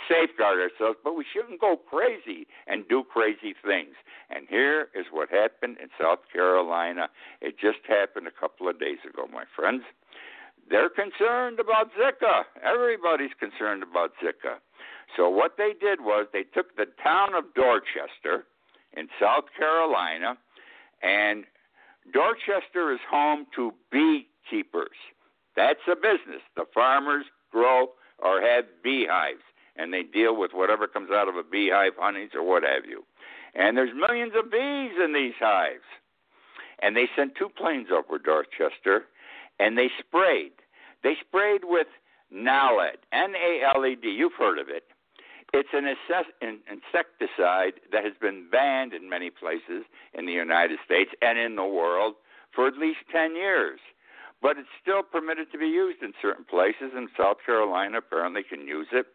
safeguard 0.07 0.59
ourselves, 0.59 0.97
but 1.03 1.15
we 1.15 1.25
shouldn't 1.33 1.59
go 1.59 1.75
crazy 1.75 2.47
and 2.67 2.87
do 2.87 3.03
crazy 3.03 3.55
things. 3.65 3.95
And 4.29 4.47
here 4.49 4.89
is 4.95 5.05
what 5.11 5.29
happened 5.29 5.77
in 5.81 5.89
South 5.99 6.19
Carolina. 6.31 7.09
It 7.41 7.55
just 7.59 7.79
happened 7.87 8.27
a 8.27 8.39
couple 8.39 8.69
of 8.69 8.79
days 8.79 8.99
ago, 9.07 9.27
my 9.31 9.43
friends. 9.55 9.83
They're 10.69 10.89
concerned 10.89 11.59
about 11.59 11.89
Zika. 11.93 12.43
Everybody's 12.63 13.33
concerned 13.39 13.83
about 13.83 14.11
Zika. 14.23 14.57
So 15.17 15.29
what 15.29 15.57
they 15.57 15.73
did 15.79 16.01
was 16.01 16.27
they 16.31 16.43
took 16.43 16.75
the 16.75 16.85
town 17.01 17.33
of 17.33 17.45
Dorchester 17.55 18.45
in 18.95 19.07
South 19.19 19.45
Carolina 19.57 20.37
and 21.01 21.45
Dorchester 22.13 22.91
is 22.91 22.99
home 23.09 23.45
to 23.55 23.73
beekeepers. 23.91 24.97
That's 25.55 25.79
a 25.87 25.95
business. 25.95 26.41
The 26.55 26.65
farmers 26.73 27.25
grow 27.51 27.89
or 28.19 28.41
have 28.41 28.65
beehives, 28.83 29.43
and 29.75 29.93
they 29.93 30.03
deal 30.03 30.35
with 30.35 30.51
whatever 30.53 30.87
comes 30.87 31.09
out 31.11 31.27
of 31.27 31.35
a 31.35 31.43
beehive, 31.43 31.93
honeys, 31.97 32.31
or 32.33 32.43
what 32.43 32.63
have 32.63 32.85
you. 32.85 33.05
And 33.55 33.77
there's 33.77 33.95
millions 33.95 34.33
of 34.37 34.51
bees 34.51 34.91
in 35.03 35.13
these 35.13 35.33
hives. 35.39 35.83
And 36.81 36.95
they 36.95 37.09
sent 37.15 37.35
two 37.35 37.49
planes 37.49 37.87
over 37.91 38.17
Dorchester, 38.17 39.05
and 39.59 39.77
they 39.77 39.89
sprayed. 39.99 40.53
They 41.03 41.15
sprayed 41.19 41.61
with 41.63 41.87
Naled, 42.33 42.99
N 43.11 43.33
A 43.35 43.61
L 43.75 43.85
E 43.85 43.95
D. 43.95 44.09
You've 44.09 44.33
heard 44.37 44.59
of 44.59 44.69
it. 44.69 44.83
It's 45.51 45.69
an 45.73 45.87
insecticide 45.87 47.81
that 47.91 48.03
has 48.03 48.13
been 48.21 48.49
banned 48.51 48.93
in 48.93 49.09
many 49.09 49.31
places 49.31 49.85
in 50.13 50.25
the 50.27 50.31
United 50.31 50.77
States 50.85 51.11
and 51.21 51.39
in 51.39 51.55
the 51.55 51.65
world 51.65 52.15
for 52.53 52.67
at 52.67 52.77
least 52.77 52.99
10 53.11 53.35
years. 53.35 53.79
But 54.41 54.57
it's 54.57 54.69
still 54.79 55.01
permitted 55.01 55.51
to 55.51 55.57
be 55.57 55.65
used 55.65 56.03
in 56.03 56.13
certain 56.21 56.45
places, 56.45 56.93
and 56.95 57.09
South 57.17 57.37
Carolina 57.45 57.97
apparently 57.97 58.43
can 58.43 58.67
use 58.67 58.87
it. 58.91 59.07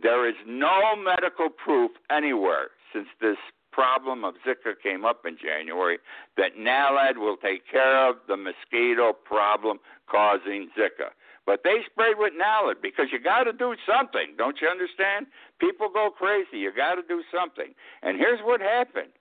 There 0.00 0.28
is 0.28 0.36
no 0.46 0.94
medical 0.94 1.48
proof 1.48 1.90
anywhere 2.10 2.68
since 2.92 3.08
this 3.20 3.38
problem 3.72 4.24
of 4.24 4.34
Zika 4.46 4.74
came 4.82 5.04
up 5.04 5.24
in 5.26 5.36
January 5.36 5.98
that 6.36 6.56
NALED 6.58 7.18
will 7.18 7.36
take 7.36 7.62
care 7.70 8.08
of 8.08 8.16
the 8.26 8.36
mosquito 8.36 9.12
problem 9.12 9.78
causing 10.10 10.68
Zika. 10.76 11.10
But 11.48 11.64
they 11.64 11.78
sprayed 11.90 12.18
with 12.18 12.34
Naled 12.34 12.82
because 12.82 13.06
you 13.10 13.18
got 13.18 13.44
to 13.44 13.54
do 13.54 13.74
something. 13.88 14.34
Don't 14.36 14.60
you 14.60 14.68
understand? 14.68 15.26
People 15.58 15.88
go 15.88 16.10
crazy. 16.10 16.58
You 16.58 16.72
got 16.76 16.96
to 16.96 17.02
do 17.08 17.22
something. 17.32 17.72
And 18.02 18.18
here's 18.18 18.40
what 18.44 18.60
happened. 18.60 19.12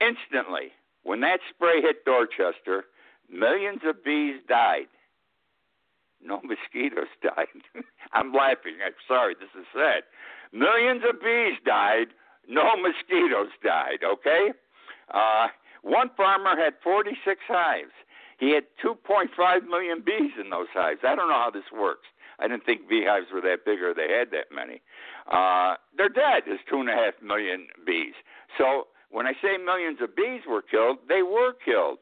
Instantly, 0.00 0.72
when 1.04 1.20
that 1.20 1.38
spray 1.48 1.80
hit 1.80 2.04
Dorchester, 2.04 2.86
millions 3.30 3.82
of 3.86 4.02
bees 4.02 4.40
died. 4.48 4.90
No 6.20 6.40
mosquitoes 6.44 7.06
died. 7.22 7.46
I'm 8.12 8.32
laughing. 8.32 8.82
I'm 8.84 8.98
sorry. 9.06 9.36
This 9.38 9.54
is 9.54 9.66
sad. 9.72 10.02
Millions 10.52 11.02
of 11.08 11.20
bees 11.20 11.58
died. 11.64 12.08
No 12.48 12.76
mosquitoes 12.76 13.52
died. 13.62 14.00
Okay. 14.02 14.52
Uh, 15.12 15.48
one 15.82 16.10
farmer 16.16 16.56
had 16.56 16.74
46 16.82 17.40
hives. 17.46 17.92
He 18.38 18.54
had 18.54 18.64
2.5 18.84 19.28
million 19.68 20.02
bees 20.04 20.32
in 20.40 20.50
those 20.50 20.68
hives. 20.72 21.00
I 21.02 21.14
don't 21.14 21.28
know 21.28 21.34
how 21.34 21.50
this 21.52 21.70
works. 21.72 22.06
I 22.38 22.46
didn't 22.46 22.64
think 22.64 22.88
beehives 22.88 23.26
were 23.32 23.40
that 23.42 23.64
big 23.64 23.82
or 23.82 23.94
they 23.94 24.14
had 24.14 24.30
that 24.30 24.54
many. 24.54 24.80
Uh, 25.30 25.74
they're 25.96 26.08
dead. 26.08 26.44
A 26.46 26.90
half 26.94 27.14
million 27.22 27.66
bees. 27.84 28.14
So 28.56 28.86
when 29.10 29.26
I 29.26 29.32
say 29.42 29.56
millions 29.58 29.98
of 30.00 30.14
bees 30.14 30.42
were 30.48 30.62
killed, 30.62 30.98
they 31.08 31.22
were 31.22 31.52
killed. 31.52 31.98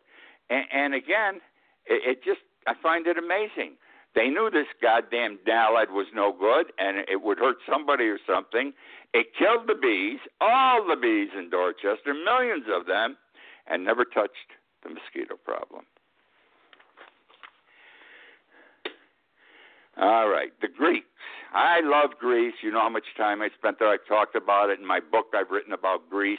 And, 0.51 0.65
and 0.73 0.95
again, 0.95 1.41
it, 1.87 2.03
it 2.05 2.25
just 2.25 2.41
I 2.67 2.75
find 2.83 3.07
it 3.07 3.17
amazing. 3.17 3.77
They 4.17 4.29
knew 4.29 4.49
this 4.51 4.67
goddamn 4.81 5.39
Naled 5.47 5.91
was 5.91 6.07
no 6.15 6.33
good 6.33 6.73
and 6.79 6.97
it 7.07 7.23
would 7.23 7.39
hurt 7.39 7.59
somebody 7.71 8.05
or 8.05 8.19
something. 8.27 8.73
It 9.13 9.27
killed 9.39 9.69
the 9.69 9.75
bees, 9.75 10.19
all 10.41 10.87
the 10.89 10.97
bees 10.97 11.29
in 11.39 11.51
Dorchester, 11.51 12.15
millions 12.15 12.65
of 12.75 12.87
them, 12.87 13.19
and 13.67 13.85
never 13.85 14.05
touched 14.07 14.57
the 14.83 14.89
mosquito 14.89 15.37
problem. 15.45 15.85
All 19.99 20.29
right, 20.29 20.51
the 20.61 20.69
Greeks. 20.69 21.07
I 21.53 21.81
love 21.83 22.19
Greece. 22.19 22.55
You 22.63 22.71
know 22.73 22.81
how 22.81 22.89
much 22.89 23.07
time 23.17 23.43
I 23.43 23.49
spent 23.57 23.79
there. 23.79 23.89
I've 23.89 24.07
talked 24.09 24.35
about 24.35 24.71
it 24.71 24.79
in 24.79 24.87
my 24.87 25.01
book 25.01 25.27
I've 25.35 25.51
written 25.51 25.73
about 25.73 26.09
Greece, 26.11 26.39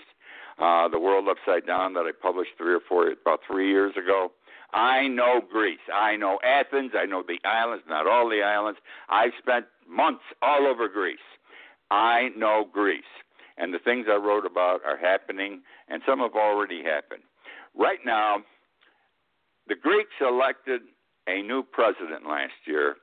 uh, 0.60 0.88
The 0.88 1.00
World 1.00 1.28
Upside 1.28 1.66
Down, 1.66 1.94
that 1.94 2.02
I 2.02 2.12
published 2.20 2.52
three 2.58 2.74
or 2.74 2.82
four, 2.88 3.12
about 3.12 3.40
three 3.50 3.70
years 3.70 3.94
ago. 3.98 4.32
I 4.74 5.08
know 5.08 5.42
Greece. 5.52 5.80
I 5.94 6.16
know 6.16 6.40
Athens. 6.44 6.92
I 6.98 7.06
know 7.06 7.24
the 7.26 7.40
islands, 7.48 7.86
not 7.88 8.08
all 8.08 8.30
the 8.30 8.42
islands. 8.42 8.80
I've 9.10 9.32
spent 9.40 9.66
months 9.88 10.24
all 10.42 10.68
over 10.68 10.88
Greece. 10.88 11.18
I 11.90 12.30
know 12.36 12.66
Greece. 12.72 13.04
And 13.58 13.74
the 13.74 13.80
things 13.80 14.06
I 14.10 14.16
wrote 14.16 14.46
about 14.46 14.82
are 14.86 14.98
happening, 14.98 15.62
and 15.88 16.02
some 16.06 16.20
have 16.20 16.36
already 16.36 16.84
happened. 16.84 17.24
Right 17.76 18.00
now, 18.06 18.38
the 19.68 19.76
Greeks 19.76 20.14
elected 20.22 20.82
a 21.28 21.42
new 21.42 21.64
president 21.64 22.28
last 22.28 22.54
year 22.66 22.98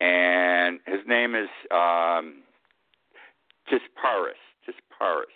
and 0.00 0.78
his 0.86 1.00
name 1.06 1.34
is 1.34 1.48
um, 1.70 2.42
Tisparis. 3.68 4.38
Tisparis. 4.66 5.34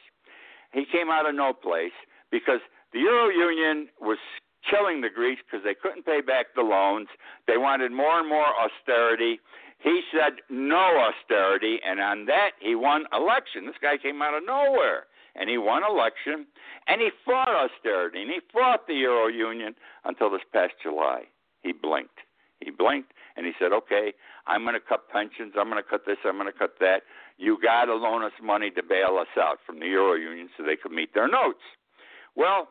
He 0.72 0.84
came 0.90 1.10
out 1.10 1.28
of 1.28 1.34
no 1.34 1.52
place 1.52 1.92
because 2.30 2.60
the 2.92 3.00
Euro 3.00 3.28
Union 3.28 3.88
was 4.00 4.18
killing 4.68 5.00
the 5.00 5.10
Greeks 5.10 5.42
because 5.44 5.64
they 5.64 5.74
couldn't 5.74 6.06
pay 6.06 6.20
back 6.20 6.54
the 6.54 6.62
loans. 6.62 7.08
They 7.46 7.58
wanted 7.58 7.92
more 7.92 8.18
and 8.20 8.28
more 8.28 8.46
austerity. 8.46 9.40
he 9.82 10.02
said 10.12 10.38
no 10.48 11.10
austerity, 11.10 11.80
and 11.84 12.00
on 12.00 12.26
that 12.26 12.50
he 12.60 12.74
won 12.74 13.04
election. 13.12 13.66
This 13.66 13.76
guy 13.82 13.96
came 13.98 14.22
out 14.22 14.34
of 14.34 14.46
nowhere, 14.46 15.06
and 15.34 15.50
he 15.50 15.58
won 15.58 15.82
election, 15.82 16.46
and 16.86 17.00
he 17.00 17.10
fought 17.24 17.48
austerity, 17.48 18.22
and 18.22 18.30
he 18.30 18.40
fought 18.52 18.86
the 18.86 18.94
Euro 18.94 19.26
Union 19.28 19.74
until 20.04 20.30
this 20.30 20.42
past 20.52 20.74
July. 20.82 21.24
He 21.62 21.72
blinked. 21.72 22.20
He 22.60 22.70
blinked, 22.70 23.12
and 23.36 23.44
he 23.44 23.52
said, 23.58 23.72
"Okay, 23.72 24.12
I'm 24.46 24.62
going 24.62 24.74
to 24.74 24.80
cut 24.80 25.08
pensions. 25.08 25.54
I'm 25.58 25.68
going 25.68 25.82
to 25.82 25.88
cut 25.88 26.06
this. 26.06 26.18
I'm 26.24 26.38
going 26.38 26.52
to 26.52 26.56
cut 26.56 26.74
that. 26.78 27.02
You 27.38 27.58
got 27.60 27.86
to 27.86 27.94
loan 27.94 28.22
us 28.22 28.32
money 28.40 28.70
to 28.70 28.82
bail 28.82 29.18
us 29.20 29.34
out 29.36 29.58
from 29.66 29.80
the 29.80 29.86
Euro 29.86 30.14
Union 30.14 30.48
so 30.56 30.62
they 30.62 30.76
could 30.76 30.92
meet 30.92 31.12
their 31.14 31.26
notes." 31.26 31.62
Well, 32.36 32.68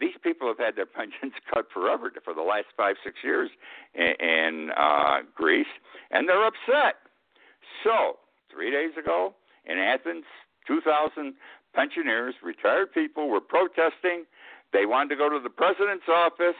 these 0.00 0.16
people 0.22 0.48
have 0.48 0.58
had 0.58 0.76
their 0.76 0.86
pensions 0.98 1.32
cut 1.52 1.66
forever 1.72 2.12
for 2.24 2.34
the 2.34 2.42
last 2.42 2.66
five, 2.76 2.96
six 3.04 3.16
years 3.22 3.50
in, 3.94 4.14
in 4.20 4.70
uh, 4.76 5.18
Greece, 5.34 5.66
and 6.10 6.28
they're 6.28 6.46
upset. 6.46 6.96
So, 7.84 8.18
three 8.50 8.70
days 8.70 8.92
ago 8.98 9.34
in 9.64 9.78
Athens, 9.78 10.24
2,000 10.66 11.34
pensioners, 11.74 12.34
retired 12.42 12.92
people, 12.92 13.28
were 13.28 13.40
protesting. 13.40 14.24
They 14.72 14.86
wanted 14.86 15.10
to 15.10 15.16
go 15.16 15.28
to 15.28 15.40
the 15.42 15.50
president's 15.50 16.08
office. 16.08 16.56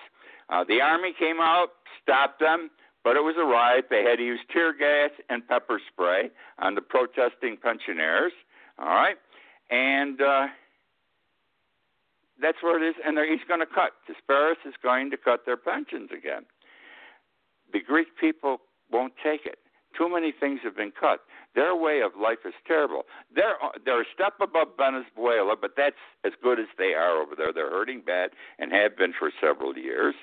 Uh, 0.49 0.64
the 0.68 0.81
army 0.81 1.12
came 1.18 1.40
out, 1.40 1.68
stopped 2.03 2.40
them, 2.40 2.70
but 3.03 3.16
it 3.16 3.20
was 3.20 3.35
a 3.38 3.44
riot. 3.44 3.87
They 3.90 4.03
had 4.03 4.16
to 4.16 4.25
use 4.25 4.40
tear 4.53 4.72
gas 4.77 5.11
and 5.29 5.46
pepper 5.46 5.81
spray 5.92 6.31
on 6.59 6.75
the 6.75 6.83
protesting 6.83 7.57
pensioners. 7.57 8.33
All 8.79 8.87
right, 8.87 9.16
and 9.70 10.20
uh, 10.20 10.46
that's 12.40 12.62
where 12.62 12.83
it 12.83 12.87
is, 12.87 12.94
and 13.05 13.16
they're, 13.16 13.31
he's 13.31 13.44
going 13.46 13.61
to 13.61 13.66
cut. 13.66 13.92
Tsipras 14.09 14.57
is 14.66 14.75
going 14.83 15.11
to 15.11 15.16
cut 15.16 15.46
their 15.46 15.57
pensions 15.57 16.11
again. 16.16 16.44
The 17.72 17.81
Greek 17.81 18.09
people 18.20 18.59
won't 18.90 19.14
take 19.22 19.46
it. 19.46 19.59
Too 19.96 20.12
many 20.12 20.33
things 20.33 20.61
have 20.62 20.77
been 20.77 20.92
cut. 20.92 21.20
Their 21.55 21.75
way 21.75 22.03
of 22.03 22.12
life 22.20 22.40
is 22.44 22.53
terrible. 22.66 23.07
They're 23.35 23.57
they're 23.85 24.03
a 24.03 24.12
step 24.12 24.35
above 24.42 24.68
Venezuela, 24.77 25.57
but 25.59 25.70
that's 25.77 25.96
as 26.25 26.33
good 26.42 26.61
as 26.61 26.66
they 26.77 26.92
are 26.92 27.20
over 27.22 27.35
there. 27.35 27.53
They're 27.53 27.70
hurting 27.70 28.03
bad 28.07 28.31
and 28.59 28.72
have 28.72 28.96
been 28.96 29.14
for 29.18 29.31
several 29.40 29.77
years. 29.77 30.14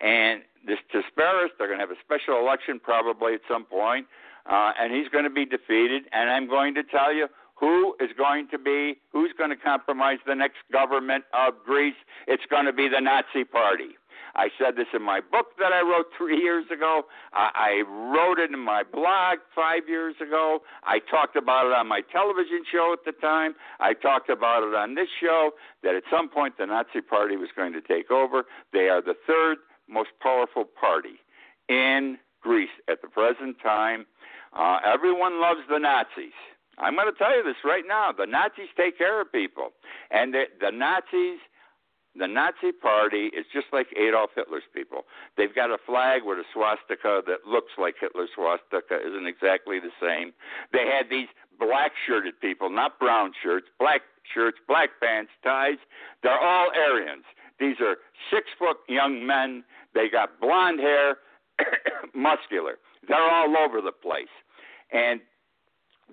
And 0.00 0.42
this 0.66 0.78
Tsipras, 0.92 1.48
they're 1.58 1.68
going 1.68 1.78
to 1.78 1.86
have 1.86 1.90
a 1.90 2.00
special 2.00 2.38
election 2.40 2.80
probably 2.82 3.34
at 3.34 3.42
some 3.48 3.64
point, 3.64 4.06
uh, 4.46 4.72
and 4.80 4.92
he's 4.94 5.08
going 5.08 5.24
to 5.24 5.30
be 5.30 5.44
defeated. 5.44 6.04
And 6.12 6.30
I'm 6.30 6.48
going 6.48 6.74
to 6.74 6.82
tell 6.82 7.12
you 7.12 7.28
who 7.62 7.94
is 8.00 8.10
going 8.18 8.48
to 8.48 8.58
be 8.58 8.98
who's 9.12 9.30
going 9.38 9.50
to 9.50 9.56
compromise 9.56 10.18
the 10.26 10.34
next 10.34 10.58
government 10.72 11.24
of 11.32 11.54
Greece? 11.64 11.94
It's 12.26 12.42
going 12.50 12.66
to 12.66 12.72
be 12.72 12.88
the 12.88 13.00
Nazi 13.00 13.44
Party. 13.44 13.94
I 14.34 14.48
said 14.58 14.74
this 14.76 14.88
in 14.92 15.02
my 15.02 15.20
book 15.20 15.54
that 15.58 15.72
I 15.72 15.82
wrote 15.82 16.06
three 16.16 16.38
years 16.38 16.64
ago. 16.72 17.02
I, 17.32 17.82
wrote 17.86 18.38
it 18.38 18.50
in 18.50 18.58
my 18.58 18.82
blog 18.82 19.38
five 19.54 19.82
years 19.88 20.14
ago. 20.20 20.60
I 20.84 20.98
talked 20.98 21.36
about 21.36 21.66
it 21.66 21.72
on 21.72 21.86
my 21.86 22.00
television 22.10 22.64
show 22.70 22.94
at 22.94 23.04
the 23.04 23.12
time. 23.20 23.54
I 23.78 23.92
talked 23.92 24.30
about 24.30 24.62
it 24.62 24.74
on 24.74 24.94
this 24.94 25.08
show 25.20 25.50
that 25.82 25.94
at 25.94 26.02
some 26.10 26.28
point 26.30 26.56
the 26.58 26.66
Nazi 26.66 27.00
Party 27.00 27.36
was 27.36 27.50
going 27.54 27.74
to 27.74 27.80
take 27.80 28.10
over. 28.10 28.44
They 28.72 28.88
are 28.88 29.02
the 29.02 29.14
third 29.26 29.58
most 29.88 30.10
powerful 30.20 30.64
party 30.64 31.20
in 31.68 32.18
Greece 32.40 32.74
at 32.88 33.02
the 33.02 33.08
present 33.08 33.56
time. 33.62 34.06
Uh, 34.52 34.78
everyone 34.84 35.40
loves 35.40 35.60
the 35.68 35.78
Nazis. 35.78 36.32
I'm 36.82 36.96
going 36.96 37.06
to 37.06 37.16
tell 37.16 37.34
you 37.36 37.44
this 37.44 37.62
right 37.64 37.84
now. 37.86 38.10
The 38.10 38.26
Nazis 38.26 38.68
take 38.76 38.98
care 38.98 39.20
of 39.20 39.30
people, 39.30 39.70
and 40.10 40.34
the, 40.34 40.44
the 40.60 40.72
Nazis, 40.74 41.38
the 42.18 42.26
Nazi 42.26 42.72
Party 42.74 43.30
is 43.30 43.46
just 43.54 43.66
like 43.72 43.86
Adolf 43.96 44.30
Hitler's 44.34 44.66
people. 44.74 45.06
They've 45.38 45.54
got 45.54 45.70
a 45.70 45.78
flag 45.86 46.22
with 46.24 46.38
a 46.38 46.44
swastika 46.52 47.22
that 47.26 47.46
looks 47.46 47.72
like 47.78 47.94
Hitler's 48.00 48.30
swastika, 48.34 48.98
isn't 48.98 49.26
exactly 49.26 49.78
the 49.78 49.94
same. 50.02 50.34
They 50.72 50.90
had 50.90 51.08
these 51.08 51.28
black-shirted 51.58 52.40
people, 52.40 52.68
not 52.68 52.98
brown 52.98 53.32
shirts, 53.40 53.68
black 53.78 54.02
shirts, 54.34 54.58
black 54.66 54.90
pants, 55.00 55.30
ties. 55.44 55.78
They're 56.22 56.38
all 56.38 56.68
Aryans. 56.74 57.24
These 57.60 57.76
are 57.80 57.96
six-foot 58.28 58.78
young 58.88 59.24
men. 59.24 59.62
They 59.94 60.08
got 60.10 60.40
blonde 60.40 60.80
hair, 60.80 61.18
muscular. 62.14 62.78
They're 63.06 63.30
all 63.30 63.56
over 63.56 63.80
the 63.80 63.92
place, 63.92 64.34
and 64.92 65.20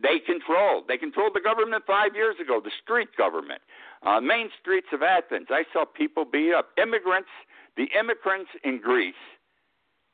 they 0.01 0.19
controlled. 0.19 0.85
They 0.87 0.97
controlled 0.97 1.33
the 1.33 1.41
government 1.41 1.83
five 1.85 2.15
years 2.15 2.35
ago, 2.41 2.61
the 2.63 2.71
street 2.81 3.09
government. 3.17 3.61
Uh, 4.05 4.19
main 4.21 4.49
streets 4.59 4.87
of 4.93 5.01
Athens, 5.03 5.47
I 5.49 5.63
saw 5.73 5.85
people 5.85 6.25
beat 6.25 6.53
up. 6.53 6.69
Immigrants, 6.77 7.29
the 7.75 7.87
immigrants 7.97 8.51
in 8.63 8.79
Greece 8.79 9.13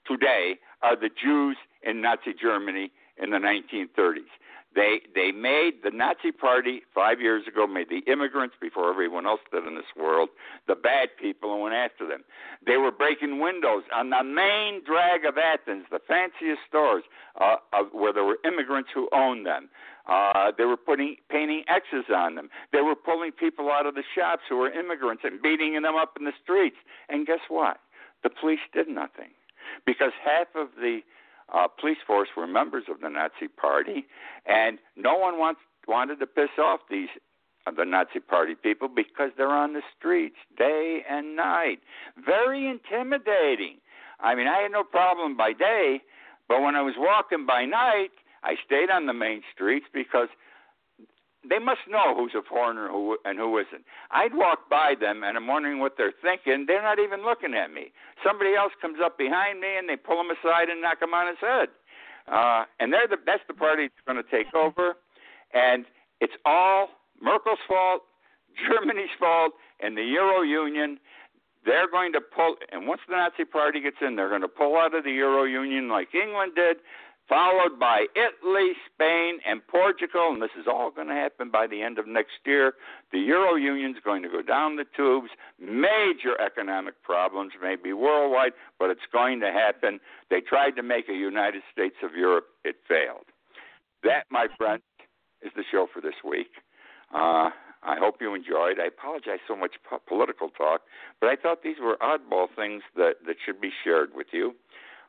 today 0.07 0.55
are 0.81 0.95
the 0.95 1.09
Jews 1.09 1.57
in 1.83 2.01
Nazi 2.01 2.33
Germany 2.39 2.91
in 3.21 3.29
the 3.29 3.37
1930s. 3.37 4.31
They 4.75 5.01
they 5.15 5.31
made 5.31 5.83
the 5.83 5.91
Nazi 5.91 6.31
Party 6.31 6.81
five 6.93 7.21
years 7.21 7.47
ago 7.47 7.65
made 7.65 7.89
the 7.89 8.03
immigrants 8.11 8.55
before 8.59 8.89
everyone 8.89 9.25
else 9.25 9.39
did 9.51 9.65
in 9.65 9.75
this 9.75 9.95
world 9.97 10.29
the 10.67 10.75
bad 10.75 11.09
people 11.19 11.53
and 11.53 11.61
went 11.61 11.75
after 11.75 12.05
them. 12.05 12.23
They 12.65 12.75
were 12.75 12.91
breaking 12.91 13.39
windows 13.39 13.83
on 13.95 14.09
the 14.09 14.23
main 14.23 14.83
drag 14.83 15.23
of 15.23 15.37
Athens, 15.37 15.85
the 15.91 15.99
fanciest 16.05 16.61
stores, 16.67 17.03
uh, 17.39 17.55
of, 17.71 17.87
where 17.93 18.11
there 18.11 18.25
were 18.25 18.37
immigrants 18.45 18.89
who 18.93 19.07
owned 19.13 19.45
them. 19.45 19.69
Uh, 20.07 20.51
they 20.57 20.65
were 20.65 20.77
putting 20.77 21.15
painting 21.29 21.63
X's 21.67 22.05
on 22.13 22.35
them. 22.35 22.49
They 22.73 22.81
were 22.81 22.95
pulling 22.95 23.31
people 23.31 23.71
out 23.71 23.85
of 23.85 23.95
the 23.95 24.03
shops 24.13 24.43
who 24.49 24.57
were 24.57 24.71
immigrants 24.71 25.23
and 25.25 25.41
beating 25.41 25.73
them 25.81 25.95
up 25.95 26.17
in 26.19 26.25
the 26.25 26.33
streets. 26.43 26.77
And 27.09 27.25
guess 27.25 27.39
what? 27.47 27.77
The 28.23 28.29
police 28.29 28.59
did 28.73 28.87
nothing 28.87 29.31
because 29.85 30.11
half 30.23 30.47
of 30.55 30.69
the 30.77 30.99
uh, 31.53 31.67
police 31.67 31.97
force 32.05 32.29
were 32.35 32.47
members 32.47 32.85
of 32.89 33.01
the 33.01 33.09
Nazi 33.09 33.47
Party, 33.47 34.05
and 34.45 34.79
no 34.95 35.15
one 35.17 35.37
wants, 35.37 35.61
wanted 35.87 36.19
to 36.19 36.27
piss 36.27 36.49
off 36.57 36.81
these 36.89 37.09
uh, 37.67 37.71
the 37.71 37.85
Nazi 37.85 38.19
Party 38.19 38.55
people 38.55 38.87
because 38.87 39.31
they're 39.37 39.49
on 39.49 39.73
the 39.73 39.81
streets 39.97 40.37
day 40.57 41.03
and 41.09 41.35
night. 41.35 41.79
Very 42.23 42.67
intimidating. 42.67 43.77
I 44.19 44.35
mean, 44.35 44.47
I 44.47 44.61
had 44.61 44.71
no 44.71 44.83
problem 44.83 45.35
by 45.35 45.53
day, 45.53 46.01
but 46.47 46.61
when 46.61 46.75
I 46.75 46.81
was 46.81 46.93
walking 46.97 47.45
by 47.45 47.65
night, 47.65 48.11
I 48.43 48.55
stayed 48.65 48.89
on 48.89 49.07
the 49.07 49.13
main 49.13 49.41
streets 49.53 49.87
because 49.93 50.29
they 51.49 51.59
must 51.59 51.81
know 51.89 52.15
who's 52.15 52.33
a 52.35 52.41
foreigner 52.41 52.87
who 52.87 53.17
and 53.25 53.37
who 53.37 53.57
isn't. 53.57 53.85
I'd 54.11 54.33
walk 54.33 54.69
by 54.69 54.95
them 54.99 55.23
and 55.23 55.37
I'm 55.37 55.47
wondering 55.47 55.79
what 55.79 55.93
they're 55.97 56.13
thinking. 56.21 56.65
They're 56.67 56.81
not 56.81 56.99
even 56.99 57.23
looking 57.23 57.53
at 57.53 57.71
me. 57.71 57.91
Somebody 58.23 58.55
else 58.55 58.73
comes 58.81 58.97
up 59.03 59.17
behind 59.17 59.59
me 59.59 59.77
and 59.77 59.87
they 59.87 59.95
pull 59.95 60.19
him 60.19 60.31
aside 60.31 60.69
and 60.69 60.81
knock 60.81 61.01
him 61.01 61.13
on 61.13 61.27
his 61.27 61.37
head. 61.39 61.69
Uh, 62.27 62.65
and 62.79 62.91
they're 62.91 63.07
the 63.07 63.17
that's 63.25 63.43
the 63.47 63.53
party 63.53 63.87
that's 63.87 64.05
going 64.05 64.17
to 64.17 64.29
take 64.29 64.53
over, 64.55 64.97
and 65.53 65.85
it's 66.21 66.33
all 66.43 66.89
Merkel's 67.21 67.59
fault, 67.67 68.01
Germany's 68.67 69.13
fault, 69.19 69.53
and 69.79 69.95
the 69.95 70.03
Euro 70.03 70.41
Union. 70.41 70.99
They're 71.65 71.89
going 71.89 72.13
to 72.13 72.21
pull, 72.21 72.57
and 72.71 72.87
once 72.87 73.01
the 73.07 73.15
Nazi 73.15 73.43
Party 73.43 73.81
gets 73.81 73.97
in, 73.99 74.15
they're 74.15 74.29
going 74.29 74.41
to 74.41 74.47
pull 74.47 74.77
out 74.77 74.93
of 74.93 75.03
the 75.03 75.11
Euro 75.11 75.45
Union 75.45 75.89
like 75.89 76.13
England 76.13 76.53
did 76.55 76.77
followed 77.27 77.79
by 77.79 78.05
Italy, 78.15 78.73
Spain, 78.93 79.39
and 79.45 79.65
Portugal, 79.67 80.29
and 80.31 80.41
this 80.41 80.51
is 80.59 80.67
all 80.67 80.91
going 80.91 81.07
to 81.07 81.13
happen 81.13 81.49
by 81.49 81.67
the 81.67 81.81
end 81.81 81.97
of 81.97 82.07
next 82.07 82.37
year. 82.45 82.73
The 83.11 83.19
Euro 83.19 83.55
Union 83.55 83.91
is 83.91 84.03
going 84.03 84.21
to 84.23 84.29
go 84.29 84.41
down 84.41 84.75
the 84.75 84.85
tubes. 84.95 85.29
Major 85.59 86.39
economic 86.39 87.01
problems, 87.03 87.53
maybe 87.61 87.93
worldwide, 87.93 88.51
but 88.79 88.89
it's 88.89 89.07
going 89.11 89.39
to 89.39 89.51
happen. 89.51 89.99
They 90.29 90.41
tried 90.41 90.71
to 90.71 90.83
make 90.83 91.09
a 91.09 91.13
United 91.13 91.63
States 91.71 91.95
of 92.03 92.15
Europe, 92.15 92.45
it 92.63 92.75
failed. 92.87 93.25
That, 94.03 94.25
my 94.29 94.47
friend, 94.57 94.81
is 95.41 95.51
the 95.55 95.63
show 95.71 95.87
for 95.91 96.01
this 96.01 96.15
week. 96.23 96.51
Uh, 97.13 97.49
I 97.85 97.97
hope 97.99 98.15
you 98.19 98.33
enjoyed. 98.33 98.79
I 98.79 98.87
apologize 98.87 99.39
so 99.47 99.55
much 99.55 99.75
po- 99.87 100.01
political 100.07 100.49
talk, 100.49 100.81
but 101.21 101.27
I 101.27 101.35
thought 101.35 101.63
these 101.63 101.77
were 101.81 101.97
oddball 102.01 102.47
things 102.55 102.81
that, 102.95 103.15
that 103.27 103.35
should 103.45 103.61
be 103.61 103.69
shared 103.83 104.09
with 104.15 104.27
you. 104.31 104.55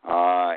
Uh, 0.07 0.57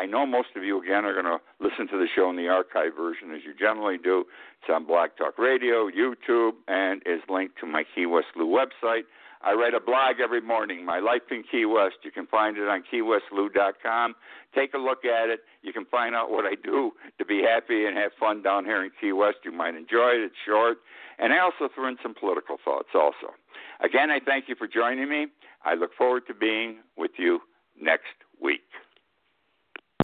I 0.00 0.06
know 0.06 0.24
most 0.24 0.56
of 0.56 0.64
you, 0.64 0.82
again, 0.82 1.04
are 1.04 1.12
going 1.12 1.26
to 1.26 1.40
listen 1.60 1.86
to 1.88 1.98
the 1.98 2.06
show 2.16 2.30
in 2.30 2.36
the 2.36 2.48
archive 2.48 2.96
version 2.96 3.32
as 3.32 3.42
you 3.44 3.52
generally 3.52 3.98
do. 3.98 4.24
It's 4.62 4.70
on 4.72 4.86
Blog 4.86 5.10
Talk 5.18 5.36
Radio, 5.36 5.90
YouTube, 5.90 6.52
and 6.68 7.02
is 7.04 7.20
linked 7.28 7.58
to 7.60 7.66
my 7.66 7.84
Key 7.94 8.06
West 8.06 8.28
Lou 8.34 8.46
website. 8.46 9.02
I 9.42 9.52
write 9.52 9.74
a 9.74 9.80
blog 9.80 10.16
every 10.18 10.40
morning, 10.40 10.86
My 10.86 11.00
Life 11.00 11.28
in 11.30 11.42
Key 11.42 11.66
West. 11.66 11.96
You 12.02 12.10
can 12.10 12.26
find 12.26 12.56
it 12.56 12.66
on 12.66 12.82
keywestlou.com. 12.90 14.14
Take 14.54 14.72
a 14.72 14.78
look 14.78 15.04
at 15.04 15.28
it. 15.28 15.40
You 15.60 15.74
can 15.74 15.84
find 15.84 16.14
out 16.14 16.30
what 16.30 16.46
I 16.46 16.54
do 16.54 16.92
to 17.18 17.24
be 17.26 17.42
happy 17.42 17.84
and 17.84 17.94
have 17.98 18.12
fun 18.18 18.42
down 18.42 18.64
here 18.64 18.82
in 18.82 18.90
Key 18.98 19.12
West. 19.12 19.44
You 19.44 19.52
might 19.52 19.74
enjoy 19.74 20.12
it. 20.16 20.24
It's 20.24 20.34
short. 20.46 20.78
And 21.18 21.34
I 21.34 21.40
also 21.40 21.68
throw 21.74 21.88
in 21.88 21.98
some 22.02 22.14
political 22.14 22.56
thoughts 22.64 22.88
also. 22.94 23.34
Again, 23.84 24.10
I 24.10 24.18
thank 24.18 24.48
you 24.48 24.54
for 24.54 24.66
joining 24.66 25.10
me. 25.10 25.26
I 25.62 25.74
look 25.74 25.90
forward 25.92 26.22
to 26.28 26.34
being 26.34 26.78
with 26.96 27.12
you 27.18 27.40
next 27.78 28.16
week. 28.40 28.62